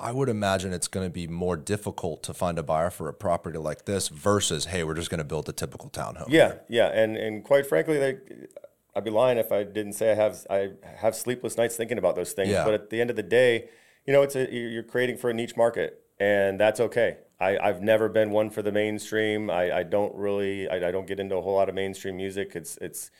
[0.00, 3.14] I would imagine it's going to be more difficult to find a buyer for a
[3.14, 6.26] property like this versus, hey, we're just going to build a typical townhome.
[6.28, 8.50] yeah yeah and and quite frankly like
[8.94, 12.16] i'd be lying if i didn't say i have i have sleepless nights thinking about
[12.16, 12.64] those things Yeah.
[12.64, 13.68] but at the end of the day
[14.06, 17.82] you know it's a you're creating for a niche market and that's okay I, I've
[17.82, 19.50] never been one for the mainstream.
[19.50, 22.52] I, I don't really I, I don't get into a whole lot of mainstream music.
[22.54, 23.10] It's it's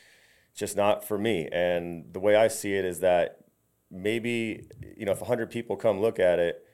[0.55, 1.47] just not for me.
[1.51, 3.37] And the way I see it is that
[3.91, 6.65] maybe you know if hundred people come look at it,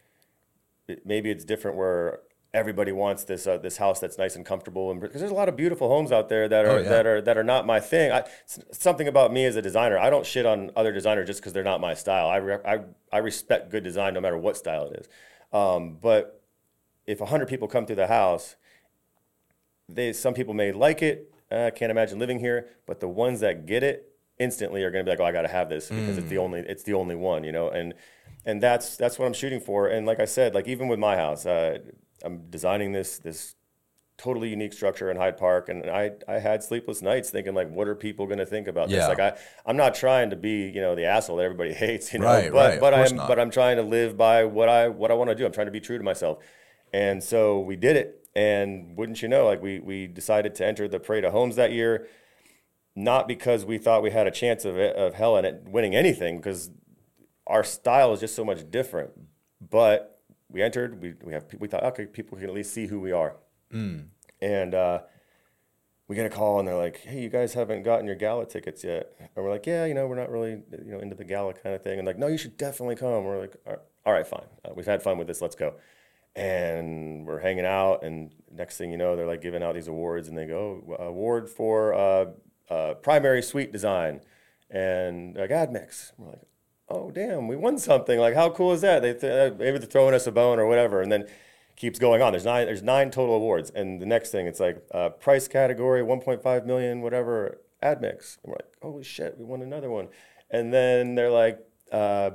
[1.06, 2.20] maybe it's different where
[2.54, 5.50] everybody wants this uh, this house that's nice and comfortable and because there's a lot
[5.50, 6.90] of beautiful homes out there that are Oh, yeah.
[6.90, 8.12] that are that are not my thing.
[8.12, 8.26] I,
[8.72, 11.64] something about me as a designer, I don't shit on other designers just because they're
[11.64, 12.28] not my style.
[12.28, 12.80] I, re- I
[13.12, 15.10] I respect good design no matter what style it is.
[15.52, 16.42] Um, but
[17.08, 18.56] if 100 people come through the house,
[19.90, 21.34] they some people may like it.
[21.52, 25.10] I can't imagine living here, but the ones that get it instantly are going to
[25.10, 27.16] be like, "Oh, I got to have this because it's the only it's the only
[27.16, 27.70] one," you know.
[27.70, 27.94] And
[28.46, 29.88] and that's that's what I'm shooting for.
[29.88, 31.80] And like I said, like even with my house, uh,
[32.24, 33.56] I'm designing this this
[34.16, 37.88] totally unique structure in Hyde Park, and I I had sleepless nights thinking like, what
[37.88, 39.00] are people going to think about Yeah.
[39.00, 39.08] this?
[39.10, 42.20] Like I I'm not trying to be you know the asshole that everybody hates, you
[42.20, 43.28] know, Right, but right, but I'm not.
[43.28, 45.46] but I'm trying to live by what I what I want to do.
[45.46, 46.40] I'm trying to be true to myself.
[46.94, 48.20] And so we did it.
[48.36, 51.72] And wouldn't you know, like we we decided to enter the parade of homes that
[51.72, 52.08] year,
[52.96, 55.96] not because we thought we had a chance of it, of hell in it winning
[55.96, 56.70] anything, because
[57.48, 59.12] our style is just so much different.
[59.60, 61.02] But we entered.
[61.02, 63.36] We we have we thought okay, people can at least see who we are.
[64.42, 65.00] And uh,
[66.08, 68.84] we get a call and they're like, "Hey, you guys haven't gotten your gala tickets
[68.84, 71.54] yet." And we're like, "Yeah, you know, we're not really you know into the gala
[71.54, 74.14] kind of thing." And like, "No, you should definitely come." We're like, "All right, all
[74.14, 74.46] right fine.
[74.64, 75.42] Uh, we've had fun with this.
[75.42, 75.76] Let's go."
[76.36, 80.28] And we're hanging out, and next thing you know, they're like giving out these awards,
[80.28, 82.26] and they go, "Award for uh,
[82.70, 84.22] uh, primary suite design,"
[84.70, 86.14] and like AADMIXX.
[86.18, 86.42] We're like,
[86.90, 88.20] "Oh, damn, we won something!
[88.20, 91.02] Like, how cool is that?" They th- maybe they're throwing us a bone or whatever,
[91.02, 91.28] and then
[91.76, 92.34] keeps going on.
[92.34, 92.66] There's nine.
[92.66, 97.02] There's nine total awards, and the next thing it's like uh, price category, 1.5 million,
[97.02, 97.60] whatever.
[97.84, 100.08] AADMIXX, and we're like, holy shit, we won another one.
[100.50, 101.60] And then they're like,
[101.92, 102.30] uh,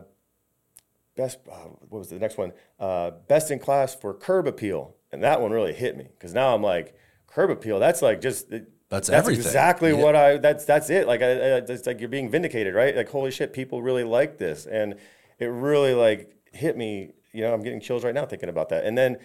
[1.17, 1.38] best.
[1.51, 2.53] Uh, what was the next one?
[2.79, 6.55] Uh, best in class for curb appeal, and that one really hit me because now
[6.55, 6.95] I'm like,
[7.27, 7.79] curb appeal.
[7.79, 8.51] That's like just.
[8.53, 9.44] it- That's that's everything.
[9.44, 10.03] exactly Yeah.
[10.03, 10.38] what I.
[10.38, 11.07] That's that's it.
[11.07, 12.96] Like I, I, it's like you're being vindicated, right?
[12.96, 14.94] Like holy shit, people really like this, and
[15.38, 17.12] it really like hit me.
[17.33, 18.85] You know, I'm getting chills right now thinking about that.
[18.85, 19.18] And then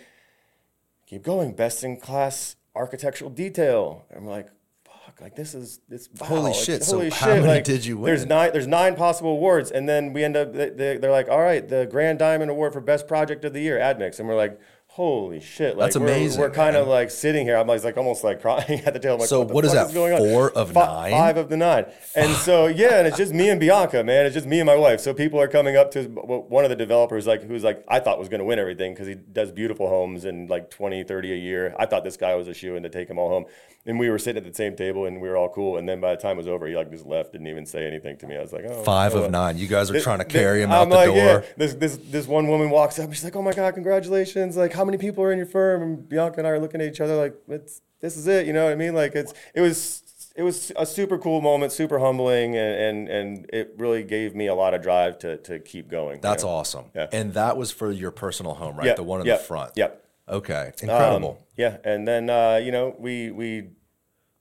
[1.08, 4.06] keep going, best in class architectural detail.
[4.14, 4.50] I'm like,
[4.84, 6.10] fuck, like this is this.
[6.20, 7.36] Wow, Holy like, shit, so Holy how shit!
[7.38, 8.06] many like, did you win?
[8.08, 8.52] There's nine.
[8.52, 10.52] There's nine possible awards, and then we end up.
[10.52, 13.78] They, they're like, all right, the Grand Diamond Award for Best Project of the Year,
[13.80, 14.60] AADMIXX, and we're like.
[14.96, 15.76] Holy shit!
[15.76, 17.58] Like That's we're, amazing, We're kind of like sitting here.
[17.58, 19.16] I'm like, like almost like crying at the tail.
[19.16, 20.20] I'm like, So what, what is that, going on?
[20.20, 21.12] four of Fi- nine?
[21.12, 21.88] Five of the nine.
[22.16, 24.28] And so yeah, and it's just me and Bianca, man.
[24.28, 25.00] It's just me and my wife.
[25.00, 28.20] So people are coming up to one of the developers, like who's like I thought
[28.20, 31.38] was going to win everything because he does beautiful homes and like 20, 30 a
[31.38, 31.76] year.
[31.80, 33.46] I thought this guy was a shoe in to take them all home.
[33.86, 35.78] And we were sitting at the same table and we were all cool.
[35.78, 37.86] And then by the time it was over, he like just left, didn't even say
[37.86, 38.38] anything to me.
[38.38, 39.58] I was like, oh, Five oh, of nine.
[39.58, 41.16] You guys are trying to carry him I'm out the like, door.
[41.16, 41.42] Yeah.
[41.58, 43.12] This this this one woman walks up.
[43.14, 44.56] She's like, "Oh my god, congratulations!
[44.56, 46.88] Like, how many people are in your firm?" And Bianca and I are looking at
[46.88, 48.96] each other like, "It's this is it." You know what I mean?
[48.96, 50.02] Like, it's it was
[50.36, 54.48] it was a super cool moment, super humbling, and and, and it really gave me
[54.48, 56.16] a lot of drive to to keep going.
[56.16, 56.50] you That's know?
[56.50, 56.86] awesome.
[56.96, 57.08] Yeah.
[57.12, 58.88] And that was for your personal home, right?
[58.88, 59.74] Yeah, The one in yeah, the front.
[59.76, 60.03] Yep.
[60.28, 60.72] Okay.
[60.84, 61.48] Um, Incredible.
[61.58, 63.70] yeah, and then uh, you know we we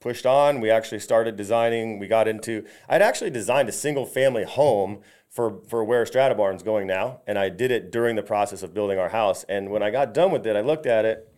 [0.01, 0.61] pushed on.
[0.61, 1.99] We actually started designing.
[1.99, 2.65] We got into.
[2.89, 7.39] I'd actually designed a single family home for for where Strata Barn's going now, and
[7.39, 9.45] I did it during the process of building our house.
[9.49, 11.29] And when I got done with it, I looked at it.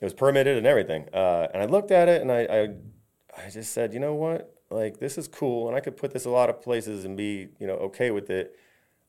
[0.00, 1.08] It was permitted and everything.
[1.12, 2.68] Uh, and I looked at it, and I, I
[3.46, 6.24] I just said, you know what, like this is cool, and I could put this
[6.24, 8.56] a lot of places and be you know okay with it.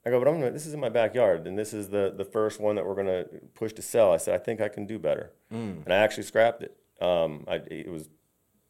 [0.06, 2.26] I go, but I'm gonna, this is in my backyard, and this is the the
[2.26, 4.12] first one that we're gonna push to sell.
[4.14, 5.84] I said, I think I can do better, Mm.
[5.86, 6.76] and I actually scrapped it.
[7.00, 8.10] Um, I, it was,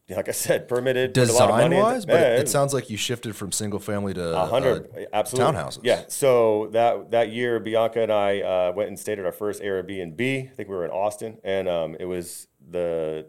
[0.10, 1.14] like I said, permitted.
[1.14, 3.52] put a lot of Design wise, but Yeah, it, it sounds like you shifted from
[3.54, 5.54] single family to a hundred, uh, absolutely.
[5.54, 5.80] townhouses.
[5.84, 6.04] Yeah.
[6.10, 10.52] So that that year, Bianca and I uh, went and stayed at our first Airbnb.
[10.52, 13.28] I think we were in Austin, and um, it was the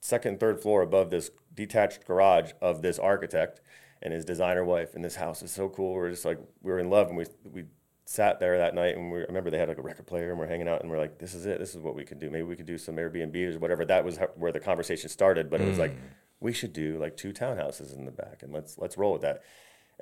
[0.00, 3.60] second and third floor above this detached garage of this architect
[4.02, 4.94] and his designer wife.
[4.94, 5.94] And this house is so cool.
[5.94, 7.64] We are just like we were in love, and we we
[8.04, 10.38] sat there that night, and we I remember they had like a record player, and
[10.38, 11.58] we're hanging out, and we're like, this is it.
[11.58, 12.30] This is what we could do.
[12.30, 13.84] Maybe we could do some Airbnbs or whatever.
[13.84, 15.50] That was how, where the conversation started.
[15.50, 16.00] But it was like mm.
[16.40, 19.42] we should do like two townhouses in the back, and let's let's roll with that.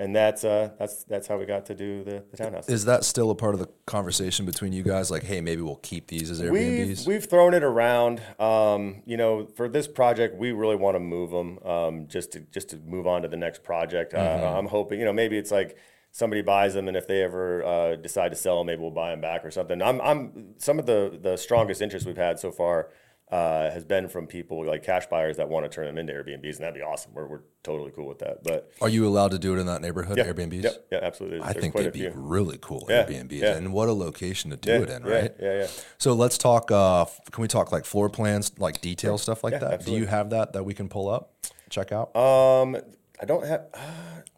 [0.00, 2.68] And that's uh, that's that's how we got to do the, the townhouse.
[2.68, 5.10] Is that still a part of the conversation between you guys?
[5.10, 6.98] Like, hey, maybe we'll keep these as Airbnbs.
[6.98, 8.22] We've, we've thrown it around.
[8.38, 12.40] Um, you know, for this project, we really want to move them um, just to
[12.40, 14.14] just to move on to the next project.
[14.14, 15.76] Uh, I'm hoping, you know, maybe it's like
[16.12, 19.10] somebody buys them, and if they ever uh, decide to sell them, maybe we'll buy
[19.10, 19.82] them back or something.
[19.82, 22.90] I'm, I'm some of the the strongest interest we've had so far.
[23.30, 26.54] Uh, has been from people like cash buyers that want to turn them into Airbnbs,
[26.56, 27.12] and that'd be awesome.
[27.12, 28.42] We're, we're totally cool with that.
[28.42, 30.62] But Are you allowed to do it in that neighborhood, yeah, Airbnbs?
[30.64, 31.40] yeah, yeah, absolutely.
[31.40, 32.12] There's, I think they'd be few.
[32.14, 33.56] really cool Yeah, Airbnbs, yeah.
[33.56, 35.34] and what a location to do it in, right?
[35.38, 35.66] Yeah, yeah.
[35.98, 36.70] So let's talk.
[36.70, 39.62] Uh, can we talk like floor plans, like detail stuff like that?
[39.74, 39.92] absolutely.
[39.92, 41.34] Do you have that that we can pull up,
[41.68, 42.16] check out?
[42.16, 42.76] Um,
[43.20, 43.66] I don't have.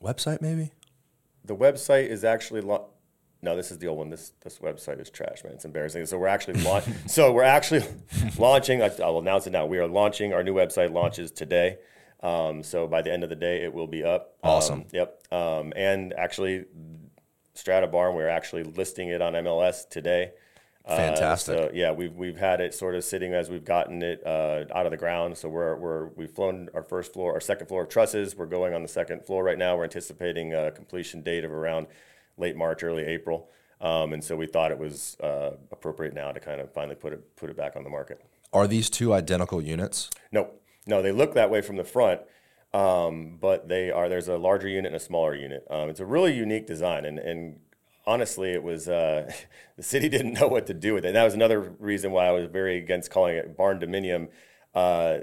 [0.02, 0.72] Website maybe?
[1.44, 2.88] the website is actually lo-
[3.42, 6.18] no this is the old one this this website is trash man it's embarrassing so
[6.18, 7.82] we're actually launch- so we're actually
[8.38, 11.78] launching I- i'll announce it now we are launching our new website launches today
[12.22, 14.84] um, so by the end of the day it will be up Um, Awesome.
[14.92, 16.66] yep um, and actually
[17.54, 20.32] strata barn we're actually listing it on mls today
[20.86, 21.56] Uh, Fantastic.
[21.58, 24.86] so yeah, we've we've had it sort of sitting as we've gotten it uh, out
[24.86, 25.36] of the ground.
[25.36, 28.34] So we're we're we've flown our first floor, our second floor of trusses.
[28.34, 29.76] We're going on the second floor right now.
[29.76, 31.86] We're anticipating a completion date of around
[32.40, 33.48] late March, early April.
[33.80, 37.12] Um, and so we thought it was uh, appropriate now to kind of finally put
[37.12, 38.20] it put it back on the market.
[38.52, 40.10] Are these two identical units?
[40.32, 40.50] No,
[40.86, 42.20] no, they look that way from the front,
[42.74, 44.08] um, but they are.
[44.08, 45.66] There's a larger unit and a smaller unit.
[45.70, 47.60] Um, it's a really unique design, and and
[48.06, 49.32] honestly, it was uh,
[49.76, 51.08] the city didn't know what to do with it.
[51.08, 54.28] And that was another reason why I was very against calling it barn dominium.
[54.74, 55.18] Uh,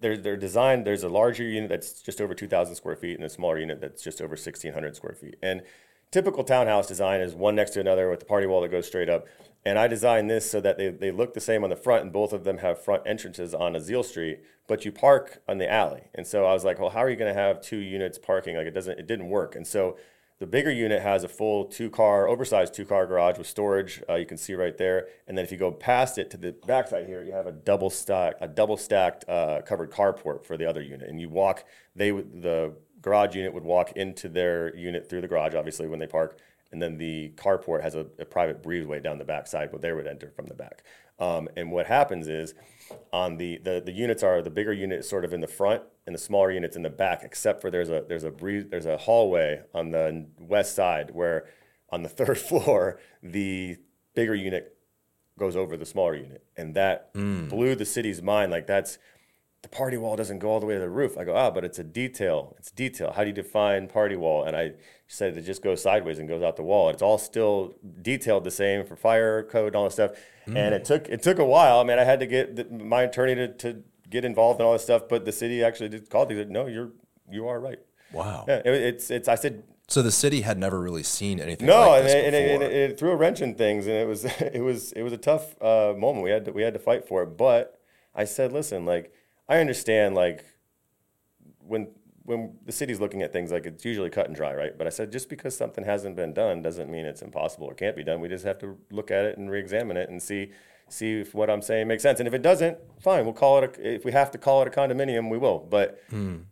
[0.00, 3.28] they're, they're designed, there's a larger unit that's just over 2,000 square feet and a
[3.28, 5.36] smaller unit that's just over 1,600 square feet.
[5.42, 5.62] And
[6.10, 9.08] typical townhouse design is one next to another with the party wall that goes straight
[9.08, 9.26] up.
[9.64, 12.12] And I designed this so that they, they look the same on the front, and
[12.12, 16.04] both of them have front entrances on Azeele Street, but you park on the alley.
[16.14, 18.56] And so I was like, well, how are you going to have two units parking?
[18.56, 19.56] Like it doesn't, it didn't work.
[19.56, 19.96] And so
[20.40, 24.02] the bigger unit has a full two car, oversized two car garage with storage.
[24.08, 25.08] Uh, you can see right there.
[25.26, 27.90] And then if you go past it to the backside here, you have a double
[27.90, 31.08] stack, a double stacked uh, covered carport for the other unit.
[31.08, 31.64] And you walk,
[31.96, 36.06] they the garage unit would walk into their unit through the garage, obviously when they
[36.06, 36.38] park,
[36.70, 40.06] and then the carport has a, a private breezeway down the backside where they would
[40.06, 40.82] enter from the back.
[41.18, 42.54] Um, and what happens is,
[43.12, 45.82] on the, the the units are the bigger unit is sort of in the front,
[46.08, 47.22] and the smaller units in the back.
[47.22, 51.46] Except for there's a there's a breeze, there's a hallway on the west side where,
[51.90, 53.76] on the third floor, the
[54.14, 54.74] bigger unit
[55.38, 58.50] goes over the smaller unit, and that blew the city's mind.
[58.50, 58.98] Like that's
[59.62, 61.18] the party wall doesn't go all the way to the roof.
[61.18, 62.54] I go, ah, but it's a detail.
[62.58, 63.12] It's detail.
[63.14, 64.44] How do you define party wall?
[64.44, 64.72] And I
[65.08, 66.88] said it just goes sideways and goes out the wall.
[66.88, 70.12] It's all still detailed the same for fire code and all this stuff.
[70.46, 70.56] Mm.
[70.56, 71.80] And it took it took a while.
[71.80, 74.72] I mean, I had to get the, my attorney to, to get involved in all
[74.72, 76.26] this stuff, but the city actually did call.
[76.26, 76.90] They said, no, you're
[77.30, 77.78] you are right.
[78.12, 78.44] Wow.
[78.48, 79.28] Yeah, it, it's it's.
[79.28, 79.64] I said.
[79.88, 81.66] So the city had never really seen anything.
[81.66, 84.06] No, like and, it, and, it, and it, threw a wrench in things, and it
[84.06, 86.24] was it was it was a tough uh, moment.
[86.24, 87.80] We had to, we had to fight for it, but
[88.14, 89.12] I said, listen, like
[89.48, 90.44] I understand, like
[91.60, 91.88] when
[92.24, 94.76] when the city's looking at things, like it's usually cut and dry, right?
[94.76, 97.96] But I said, just because something hasn't been done doesn't mean it's impossible or can't
[97.96, 98.20] be done.
[98.20, 100.52] We just have to look at it and re-examine it and see
[100.88, 102.20] see if what I'm saying makes sense.
[102.20, 103.76] And if it doesn't, fine, we'll call it.
[103.78, 105.58] A, if we have to call it a condominium, we will.
[105.58, 106.02] But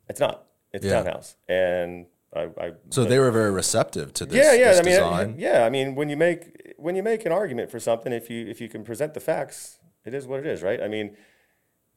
[0.08, 0.46] it's not.
[0.72, 0.84] It's.
[0.84, 0.92] Yeah.
[0.92, 2.48] a townhouse, and I.
[2.58, 4.70] I so they were very receptive to this, yeah, yeah.
[4.72, 5.34] this I mean, design.
[5.38, 5.64] yeah.
[5.64, 8.60] I mean, when you make when you make an argument for something, if you if
[8.60, 10.82] you can present the facts, it is what it is, right?
[10.82, 11.16] I mean,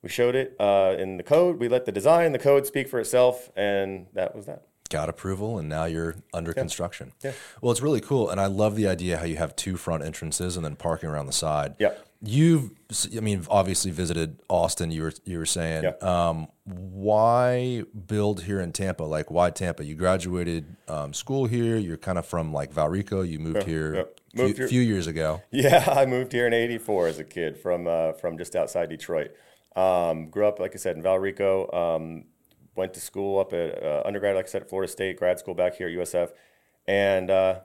[0.01, 1.59] we showed it uh, in the code.
[1.59, 4.63] We let the design, the code speak for itself, and that was that.
[4.89, 7.11] got approval and now you're under construction.
[7.23, 7.33] Yeah.
[7.61, 8.29] Well, it's really cool.
[8.29, 11.25] And I love the idea how you have two front entrances and then parking around
[11.27, 11.75] the side.
[11.79, 11.93] Yeah.
[12.21, 12.71] You've,
[13.15, 14.91] I mean, obviously visited Austin.
[14.91, 15.91] You were you were saying, Yeah.
[16.01, 19.03] um, why build here in Tampa?
[19.03, 19.85] Like, why Tampa?
[19.85, 21.77] You graduated um, school here.
[21.77, 23.25] You're kind of from like Valrico.
[23.27, 24.01] You moved here yeah.
[24.01, 24.05] a
[24.37, 25.41] Moved few, here- few years ago.
[25.51, 29.31] Yeah, I moved here in '84 as a kid from uh, from just outside Detroit.
[29.77, 31.73] Um, grew up, like I said, in Valrico.
[31.73, 32.25] Um,
[32.75, 35.17] went to school up at uh, undergrad, like I said, at Florida State.
[35.17, 36.31] Grad school back here at USF,
[36.85, 37.59] and uh,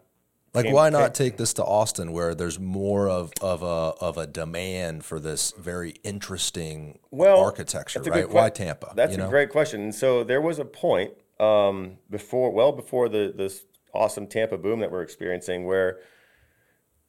[0.54, 3.66] Like, why not take this to Austin, where there's more of, of a
[4.00, 8.28] of a demand for this very interesting Well, architecture, that's a good right?
[8.28, 8.92] que- why Tampa?
[8.94, 9.26] That's you know?
[9.26, 9.80] a great question.
[9.80, 14.78] And so there was a point um, before, well before the this awesome Tampa boom
[14.80, 15.98] that we're experiencing, where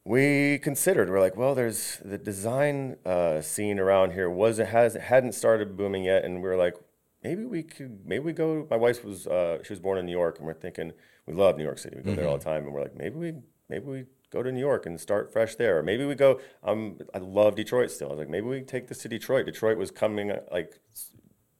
[0.04, 4.94] we considered we're like, well, there's the design uh, scene around here was it has
[4.94, 6.74] hadn't started booming yet, and we are like,
[7.22, 8.66] maybe we could maybe we go.
[8.68, 10.92] My wife was uh, she was born in New York, and we're thinking
[11.26, 11.96] we love New York City.
[11.96, 13.34] We go there all the time, and we're like, maybe we
[13.68, 16.40] maybe we go to New York and start fresh there, or maybe we go.
[16.62, 18.08] Um, I love Detroit still.
[18.08, 19.46] I was like, maybe we take this to Detroit.
[19.46, 20.80] Detroit was coming uh, like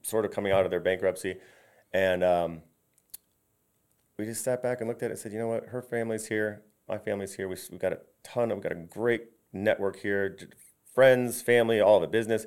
[0.01, 1.35] sort of coming out of their bankruptcy,
[1.93, 2.61] and um,
[4.17, 6.27] we just sat back and looked at it and said, you know what, her family's
[6.27, 7.47] here, my family's here.
[7.47, 10.37] We, we've got a ton of, we've got a great network here,
[10.95, 12.43] friends, family, all it, business.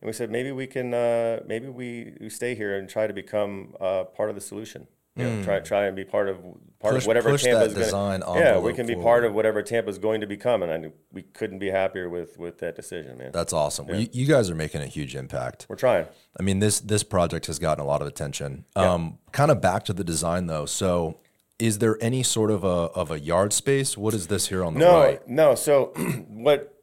[0.00, 3.12] And we said, maybe we can, uh, maybe we, we stay here and try to
[3.12, 4.86] become uh, part of the solution.
[5.16, 6.40] You know, try, try and be part of
[6.78, 8.24] part Push- of whatever push Tampa's gonna.
[8.38, 9.04] Yeah, we can be forward.
[9.04, 12.58] part of whatever Tampa's going to become, and I we couldn't be happier with with
[12.58, 13.32] that decision, man.
[13.32, 13.88] That's awesome.
[13.88, 15.66] Well, you, you guys are making a huge impact.
[15.68, 16.06] We're trying.
[16.38, 18.64] I mean, this this project has gotten a lot of attention.
[18.76, 20.64] Um, kind of back to the design though.
[20.66, 21.18] So,
[21.58, 23.98] is there any sort of a of a yard space?
[23.98, 25.28] What is this here on the No, right?
[25.28, 25.54] no.
[25.56, 25.86] So
[26.28, 26.79] what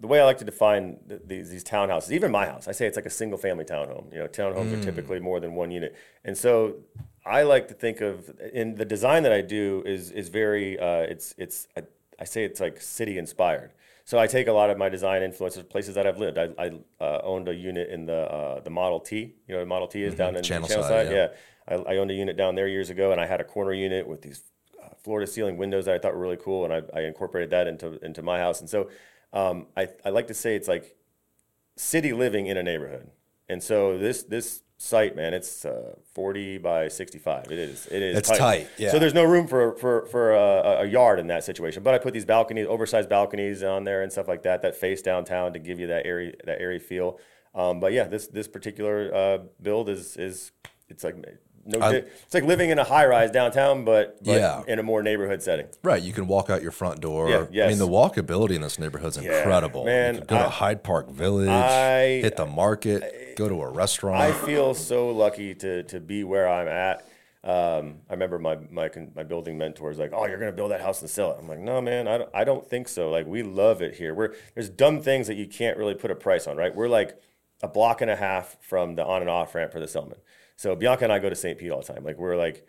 [0.00, 2.86] the way I like to define th- these these townhouses, even my house, I say
[2.86, 4.12] it's like a single family townhome.
[4.12, 4.80] You know, townhomes Mm.
[4.80, 6.76] are typically more than one unit, and so
[7.24, 11.02] I like to think of in the design that I do is is very uh,
[11.14, 11.82] it's it's I,
[12.18, 13.72] I say it's like city inspired.
[14.04, 16.36] So I take a lot of my design influences places that I've lived.
[16.38, 16.70] I, I
[17.04, 19.34] uh, owned a unit in the uh, the Model T.
[19.46, 21.14] You know, Model T is down in Channel the Channel side, side.
[21.14, 21.28] yeah.
[21.70, 23.72] Yeah, I, I owned a unit down there years ago, and I had a corner
[23.72, 24.42] unit with these
[25.02, 27.66] floor to ceiling windows that I thought were really cool, and I, I incorporated that
[27.66, 28.60] into into my house.
[28.60, 28.90] And so
[29.32, 30.96] um, I I like to say it's like
[31.76, 33.10] city living in a neighborhood.
[33.48, 37.46] And so this this site, man, it's uh, 40 by 65.
[37.50, 38.90] It is it is It's tight, yeah.
[38.90, 41.82] So there's no room for for for a, a yard in that situation.
[41.82, 45.02] But I put these balconies, oversized balconies on there and stuff like that that face
[45.02, 47.18] downtown to give you that airy that airy feel.
[47.54, 50.52] Um, but yeah, this this particular uh, build is is
[50.88, 51.16] it's like
[51.64, 54.62] no, I- it's like living in a high rise downtown, but, but Yeah.
[54.66, 55.66] in a more neighborhood setting.
[55.82, 57.48] Right, you can walk out your front door.
[57.50, 59.84] Yeah, I mean, the walkability in this neighborhood's incredible.
[59.84, 63.62] man, you can go I- to Hyde Park Village, I- hit the market, go to
[63.62, 64.20] a restaurant.
[64.20, 67.04] I feel so lucky to to be where I'm at.
[67.42, 71.00] Um, I remember my my my building mentors like, "Oh, you're gonna build that house
[71.00, 73.08] and sell it." I'm like, "No, man, I don't, I don't think so.
[73.10, 74.12] Like, we love it here.
[74.14, 76.74] We're there's dumb things that you can't really put a price on, right?
[76.74, 77.16] We're like
[77.62, 80.18] a block and a half from the on and off ramp for the Selmon.
[80.60, 81.56] So Bianca and I go to St.
[81.56, 82.04] Pete all the time.
[82.04, 82.66] Like, we're like,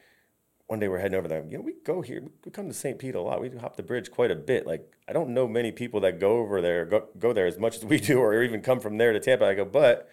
[0.68, 1.44] one day we're heading over there.
[1.50, 2.24] You know, we go here.
[2.46, 2.98] We come to St.
[2.98, 3.42] Pete a lot.
[3.42, 4.66] We hop the bridge quite a bit.
[4.66, 7.76] Like, I don't know many people that go over there, go, go there as much
[7.76, 9.44] as we do, or even come from there to Tampa.
[9.44, 10.10] I go, but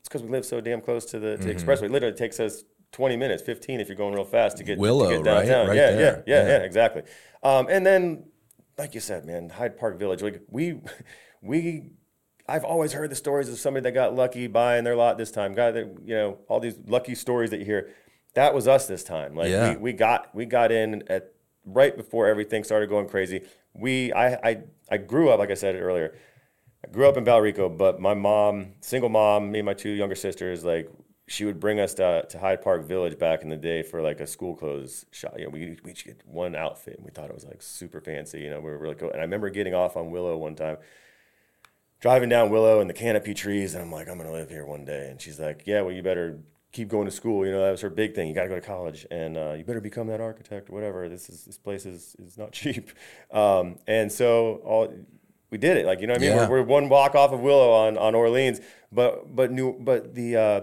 [0.00, 1.84] it's because we live so damn close to the, to the expressway.
[1.84, 5.10] It literally takes us 20 minutes, 15 if you're going real fast to get, Willow,
[5.10, 5.46] to get right?
[5.46, 5.68] downtown.
[5.68, 6.24] Right yeah, there.
[6.26, 6.48] yeah, yeah, Yeah.
[6.58, 7.02] yeah, exactly.
[7.44, 8.24] Um, and then,
[8.76, 10.22] like you said, man, Hyde Park Village.
[10.22, 10.80] Like we,
[11.40, 11.92] we,
[12.50, 15.54] I've always heard the stories of somebody that got lucky buying their lot this time.
[15.54, 17.90] Got that, you know, all these lucky stories that you hear.
[18.34, 19.34] That was us this time.
[19.34, 19.70] Like Yeah.
[19.74, 21.32] we, we got we got in at
[21.64, 23.42] right before everything started going crazy.
[23.72, 26.14] We I I I grew up like I said earlier
[26.84, 30.14] I grew up in Valrico, but my mom, single mom, me and my two younger
[30.14, 30.90] sisters, like
[31.28, 34.18] she would bring us to, to Hyde Park Village back in the day for like
[34.20, 35.34] a school clothes shop.
[35.38, 38.00] You know, we we each get one outfit, and we thought it was like super
[38.00, 38.40] fancy.
[38.40, 39.10] You know, we were really cool.
[39.10, 40.78] And I remember getting off on Willow one time,
[42.00, 44.84] driving down Willow and the canopy trees, and I'm like, I'm gonna live here one
[44.84, 45.08] day.
[45.10, 46.38] And she's like, Yeah, well, you better
[46.72, 47.44] keep going to school.
[47.44, 48.28] You know, that was her big thing.
[48.28, 51.08] You got to go to college, and uh, you better become that architect or whatever.
[51.08, 52.90] This is this place is is not cheap.
[53.30, 54.92] Um, and so all
[55.50, 55.86] we did it.
[55.86, 56.48] Like you know, what I mean, Yeah.
[56.48, 58.60] we're, we're one block off of Willow on on Orleans,
[58.92, 60.60] but but new but the uh,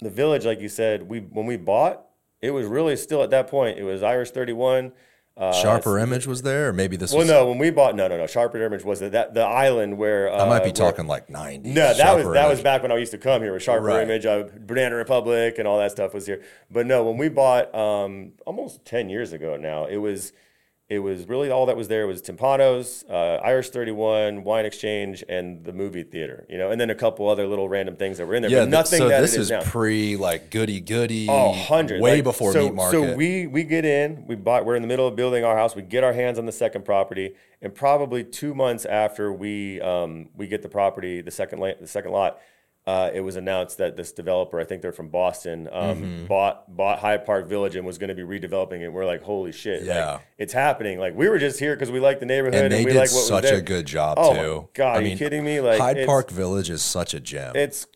[0.00, 2.06] the village, like you said, we when we bought,
[2.40, 3.78] it was really still at that point.
[3.78, 4.92] It was Irish thirty one.
[5.38, 7.28] Uh, Sharper Image was there, or maybe this Well, was.
[7.28, 8.26] no, when we bought, no, no, no.
[8.26, 11.28] Sharper Image was the, that the island where uh, I might be where- talking like
[11.28, 11.68] 90.
[11.70, 13.84] no, that Sharper was that was back when I used to come here with Sharper
[13.84, 14.02] Right.
[14.02, 16.42] Image, uh, Banana Republic, and all that stuff was here.
[16.70, 20.32] But no, when we bought um, almost ten years ago now, it was
[20.88, 25.24] it was really all that was there was Timpanos, uh, Irish Thirty One, Wine Exchange,
[25.28, 26.46] and the movie theater.
[26.48, 28.50] You know, and then a couple other little random things that were in there.
[28.52, 31.26] Yeah, but nothing so that this is is pre like goody goody.
[31.28, 32.00] Oh, 100.
[32.00, 32.92] Way Like, before so, meat market.
[33.10, 35.74] So we we get in, we bought we're in the middle of building our house,
[35.74, 40.28] we get our hands on the second property, and probably 2 months after we um,
[40.36, 42.38] we get the property, the second la- the second lot,
[42.86, 46.26] uh, it was announced that this developer, I think they're from Boston, um, Mm-hmm.
[46.26, 48.88] bought bought Hyde Park Village and was going to be redeveloping it.
[48.90, 49.82] We're like, holy shit!
[49.82, 50.12] Yeah.
[50.12, 50.98] like, it's happening.
[51.00, 53.10] Like we were just here because we like the neighborhood and they we did like
[53.10, 53.56] what was such there.
[53.58, 54.68] a good job Oh too.
[54.74, 55.60] god, I are mean, you kidding me?
[55.60, 57.56] Like Hyde Park Village is such a gem.
[57.56, 57.86] it's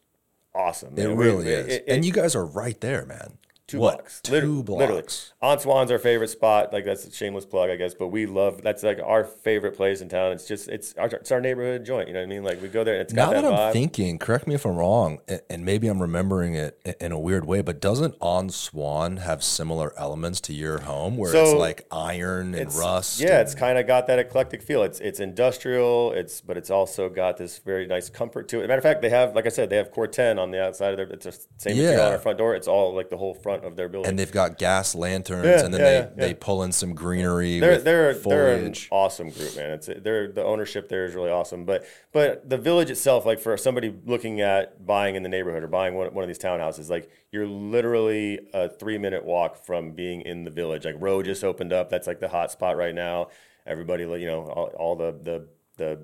[0.55, 0.95] awesome.
[0.97, 1.17] it man.
[1.17, 1.75] We- really it- is.
[1.77, 3.39] it- and you guys are right there, man.
[3.71, 3.99] Two what?
[3.99, 4.21] blocks.
[4.21, 4.81] Two Literally- blocks.
[4.81, 5.05] Literally.
[5.43, 6.73] On Swann's our favorite spot.
[6.73, 7.95] Like that's a shameless plug, I guess.
[7.95, 10.33] But we love that's like our favorite place in town.
[10.33, 12.09] It's just it's our, it's our neighborhood joint.
[12.09, 12.43] You know what I mean?
[12.45, 14.65] Like we go there and it's Now got that, that, I'm thinking, correct me if
[14.67, 19.19] I'm wrong, and maybe I'm remembering it in a weird way, but doesn't On Swann
[19.19, 23.21] have similar elements to your home where it's like iron and rust?
[23.21, 24.83] Yeah, and- it's kind of got that eclectic feel.
[24.83, 26.13] It's it's industrial.
[26.13, 28.69] It's but it's also got this very nice comfort to it.
[28.69, 30.97] matter of fact, they have like I said, they have Corten on the outside of
[30.97, 31.07] their.
[31.07, 32.07] It's the same material Yeah.
[32.07, 32.55] on our front door.
[32.55, 34.09] It's all like the whole front of their building.
[34.11, 36.95] and they've got gas lanterns, Yeah, and then yeah, they, yeah, they pull in some
[36.95, 37.59] greenery.
[37.61, 39.71] they're they're they're an awesome group, man.
[39.71, 41.65] It's they're the ownership there is really awesome.
[41.65, 45.69] But but the village itself, like for somebody looking at buying in the neighborhood or
[45.69, 50.21] buying one, one of these townhouses, like you're literally a three minute walk from being
[50.23, 50.85] in the village.
[50.85, 51.91] Like Row just opened up.
[51.91, 53.29] That's like the hot spot right now.
[53.67, 55.47] Everybody, you know, all, all the the
[55.77, 56.01] the.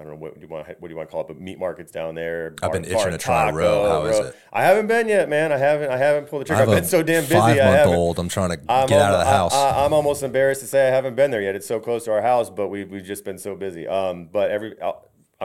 [0.00, 0.66] I don't know what do you want.
[0.66, 1.28] What do you want to call it?
[1.28, 2.54] But meat markets down there.
[2.62, 3.86] I've been Bar- itching Bar to try Row.
[3.86, 4.36] How is it?
[4.50, 5.52] I haven't been yet, man.
[5.52, 5.90] I haven't.
[5.90, 6.62] I haven't pulled the trigger.
[6.62, 7.34] I've been so damn busy.
[7.34, 8.18] Five month old.
[8.18, 9.52] I'm trying to I'm get out of the house.
[9.52, 11.54] I, am almost embarrassed to say I haven't been there yet.
[11.54, 13.86] It's so close to our house, but we we've just been so busy.
[13.86, 14.94] Um, but every on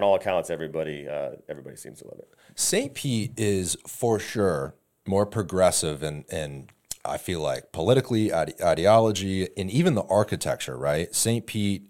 [0.04, 2.30] all accounts, everybody uh, everybody seems to love it.
[2.56, 2.94] St.
[2.94, 4.76] Pete is for sure
[5.06, 6.72] more progressive and and
[7.04, 10.78] I feel like politically, ide- ideology, and even the architecture.
[10.78, 11.46] Right, St.
[11.46, 11.88] Pete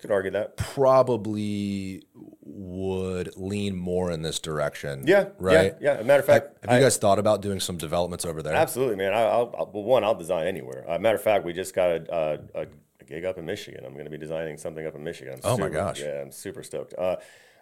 [0.00, 0.56] Could argue that.
[0.56, 2.02] probably
[2.42, 5.04] would lean more in this direction.
[5.06, 5.28] Yeah.
[5.38, 5.74] right.
[5.80, 5.98] Yeah.
[5.98, 6.02] yeah.
[6.02, 8.54] Matter of fact, Have you I- guys thought about doing some developments over there?
[8.54, 9.12] absolutely, man.
[9.12, 10.84] I, I'll, I'll, well, one, I'll design anywhere.
[10.88, 12.66] Uh, matter of fact, we just got a, a, a
[13.06, 13.84] gig up in Michigan.
[13.84, 15.34] I'm going to be designing something up in Michigan.
[15.44, 16.00] I'm Oh, my gosh.
[16.00, 16.94] Yeah, I'm super stoked.
[16.98, 17.16] Uh,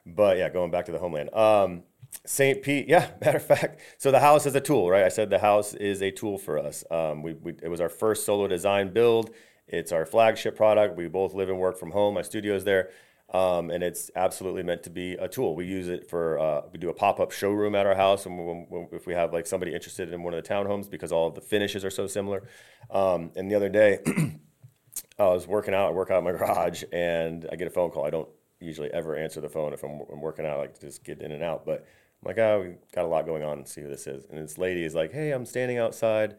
[0.06, 1.34] but yeah, going back to the homeland.
[1.34, 1.82] Um,
[2.24, 2.62] St.
[2.62, 3.80] Pete, yeah, matter of fact.
[3.98, 5.04] So the house is a tool, right?
[5.04, 6.84] I said the house is a tool for us.
[6.90, 9.30] Um, we, we, it was our first solo design build.
[9.68, 10.96] It's our flagship product.
[10.96, 12.14] We both live and work from home.
[12.14, 12.90] My studio's there.
[13.32, 15.56] Um, and it's absolutely meant to be a tool.
[15.56, 18.36] We use it for, uh, we do a pop up showroom at our house when,
[18.36, 21.26] when, when, if we have like somebody interested in one of the townhomes because all
[21.26, 22.44] of the finishes are so similar.
[22.88, 23.98] Um, and the other day,
[25.18, 25.88] I was working out.
[25.88, 28.06] I work out in my garage, and I get a phone call.
[28.06, 28.28] I don't
[28.60, 30.56] usually ever answer the phone if I'm, I'm working out.
[30.56, 31.66] I like just get in and out.
[31.66, 31.86] But
[32.22, 33.64] I'm like, oh, we got a lot going on.
[33.66, 34.24] See who this is.
[34.30, 36.36] And this lady is like, hey, I'm standing outside,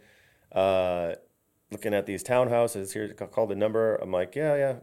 [0.52, 1.14] uh,
[1.72, 2.94] looking at these townhouses.
[2.94, 3.96] Here, call the number.
[3.96, 4.76] I'm like, yeah, yeah.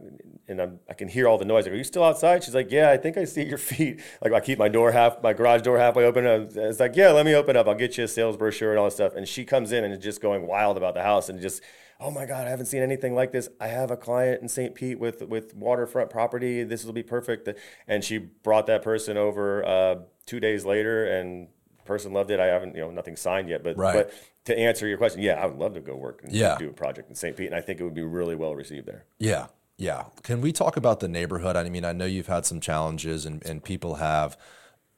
[0.47, 1.65] And I'm, I can hear all the noise.
[1.65, 2.43] I go, are you still outside?
[2.43, 4.01] She's like, yeah, I think I see your feet.
[4.21, 6.25] Like I keep my door half, my garage door halfway open.
[6.25, 7.67] And It's like, yeah, let me open up.
[7.67, 9.13] I'll get you a sales brochure and all this stuff.
[9.15, 11.61] And she comes in and is just going wild about the house and just
[11.99, 13.49] oh my god, I haven't seen anything like this.
[13.59, 14.75] I have a client in St.
[14.75, 16.63] Pete with with waterfront property.
[16.63, 17.47] This will be perfect.
[17.87, 21.47] And she brought that person over uh, two days later, and
[21.85, 22.39] person loved it.
[22.39, 23.93] I haven't, you know, nothing signed yet, but Right.
[23.93, 24.11] but
[24.45, 26.57] to answer your question, yeah, I would love to go work and Yeah.
[26.57, 27.35] do a project in St.
[27.35, 29.05] Pete, and I think it would be really well received there.
[29.19, 30.05] Yeah, yeah.
[30.23, 31.55] Can we talk about the neighborhood?
[31.55, 34.37] I mean, I know you've had some challenges, and and people have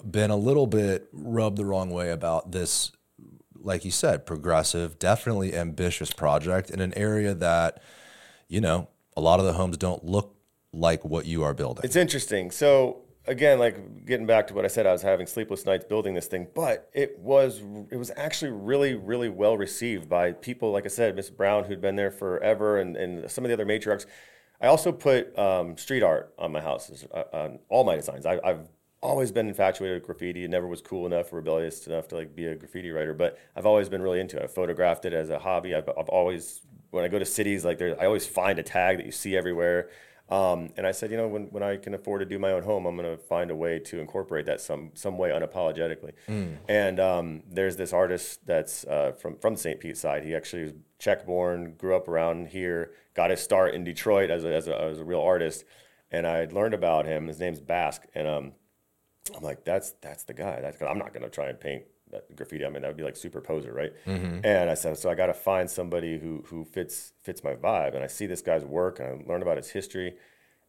[0.09, 2.91] been a little bit rubbed the wrong way about this.
[3.59, 7.81] Like you said, progressive, definitely ambitious project in an area that,
[8.47, 10.35] you know, a lot of the homes don't look
[10.71, 11.81] like what you are building.
[11.83, 12.51] It's interesting.
[12.51, 16.13] So again, like getting back to what I said, I was having sleepless nights building
[16.13, 17.61] this thing, but it was
[17.91, 20.71] it was actually really really well received by people.
[20.71, 23.65] Like I said, Miss Brown, who'd been there forever, and and some of the other
[23.65, 24.05] matriarchs.
[24.59, 28.25] I also put um, street art on my houses, uh, on all my designs.
[28.25, 28.67] I, I've
[29.01, 30.47] always been infatuated with graffiti.
[30.47, 33.89] Never was cool enough, rebellious enough to like be a graffiti writer, but I've always
[33.89, 34.43] been really into it.
[34.43, 35.75] I photographed it as a hobby.
[35.75, 38.97] I've, I've always, when I go to cities, like there, I always find a tag
[38.97, 39.89] that you see everywhere.
[40.29, 42.63] Um, and I said, you know, when, when I can afford to do my own
[42.63, 46.13] home, I'm going to find a way to incorporate that some some way unapologetically.
[46.27, 46.57] Mm.
[46.67, 49.79] And um, there's this artist that's uh, from from St.
[49.79, 50.23] Pete side.
[50.23, 54.43] He actually was Czech born, grew up around here, got his start in Detroit as
[54.43, 55.63] a, as a, as a real artist.
[56.11, 57.27] And I learned about him.
[57.27, 58.51] His name's BASK, and um,
[59.35, 60.59] I'm like, that's that's the guy.
[60.61, 61.83] That's I'm not going to try and paint
[62.35, 62.65] graffiti.
[62.65, 63.93] I mean, that would be like super poser, right?
[64.05, 64.39] Mm-hmm.
[64.43, 67.95] And I said, so I got to find somebody who who fits fits my vibe.
[67.95, 70.15] And I see this guy's work, and I learned about his history.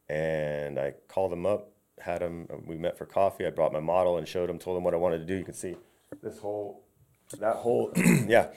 [0.08, 2.48] And I called him up, had him.
[2.66, 3.46] We met for coffee.
[3.46, 5.34] I brought my model and showed him, told him what I wanted to do.
[5.34, 5.76] You can see
[6.22, 6.84] this whole,
[7.38, 7.92] that whole,
[8.26, 8.48] yeah.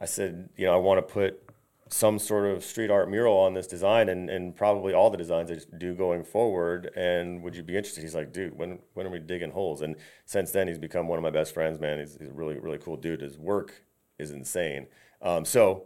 [0.00, 1.45] I said, you know, I want to put
[1.88, 5.50] some sort of street art mural on this design and, and probably all the designs
[5.50, 6.90] I do going forward.
[6.96, 8.02] And would you be interested?
[8.02, 9.82] He's like, dude, when, when are we digging holes?
[9.82, 11.98] And since then, he's become one of my best friends, man.
[11.98, 13.20] He's, he's a really, really cool dude.
[13.20, 13.84] His work
[14.18, 14.88] is insane.
[15.22, 15.84] Um, so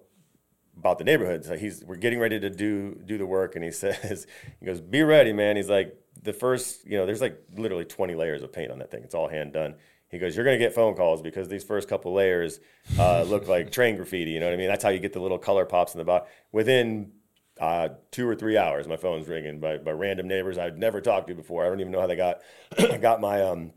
[0.77, 3.55] about the neighborhood, so he's, we're getting ready to do, do the work.
[3.55, 4.27] And he says,
[4.59, 5.57] he goes, be ready, man.
[5.57, 8.91] He's like, the first, you know, there's like literally 20 layers of paint on that
[8.91, 9.03] thing.
[9.03, 9.75] It's all hand done.
[10.11, 12.61] He goes, "You're going to get phone calls because these first couple layers
[12.99, 14.33] uh, look like train graffiti.
[14.33, 14.69] You know what I mean?
[14.69, 16.27] That's how you get the little color pops in the bottom.
[16.53, 17.13] Within
[17.61, 21.29] uh, two or three hours, my phone's ringing by, by random neighbors I'd never talked
[21.29, 21.65] to before.
[21.65, 22.41] I don't even know how they got
[23.01, 23.73] got my um,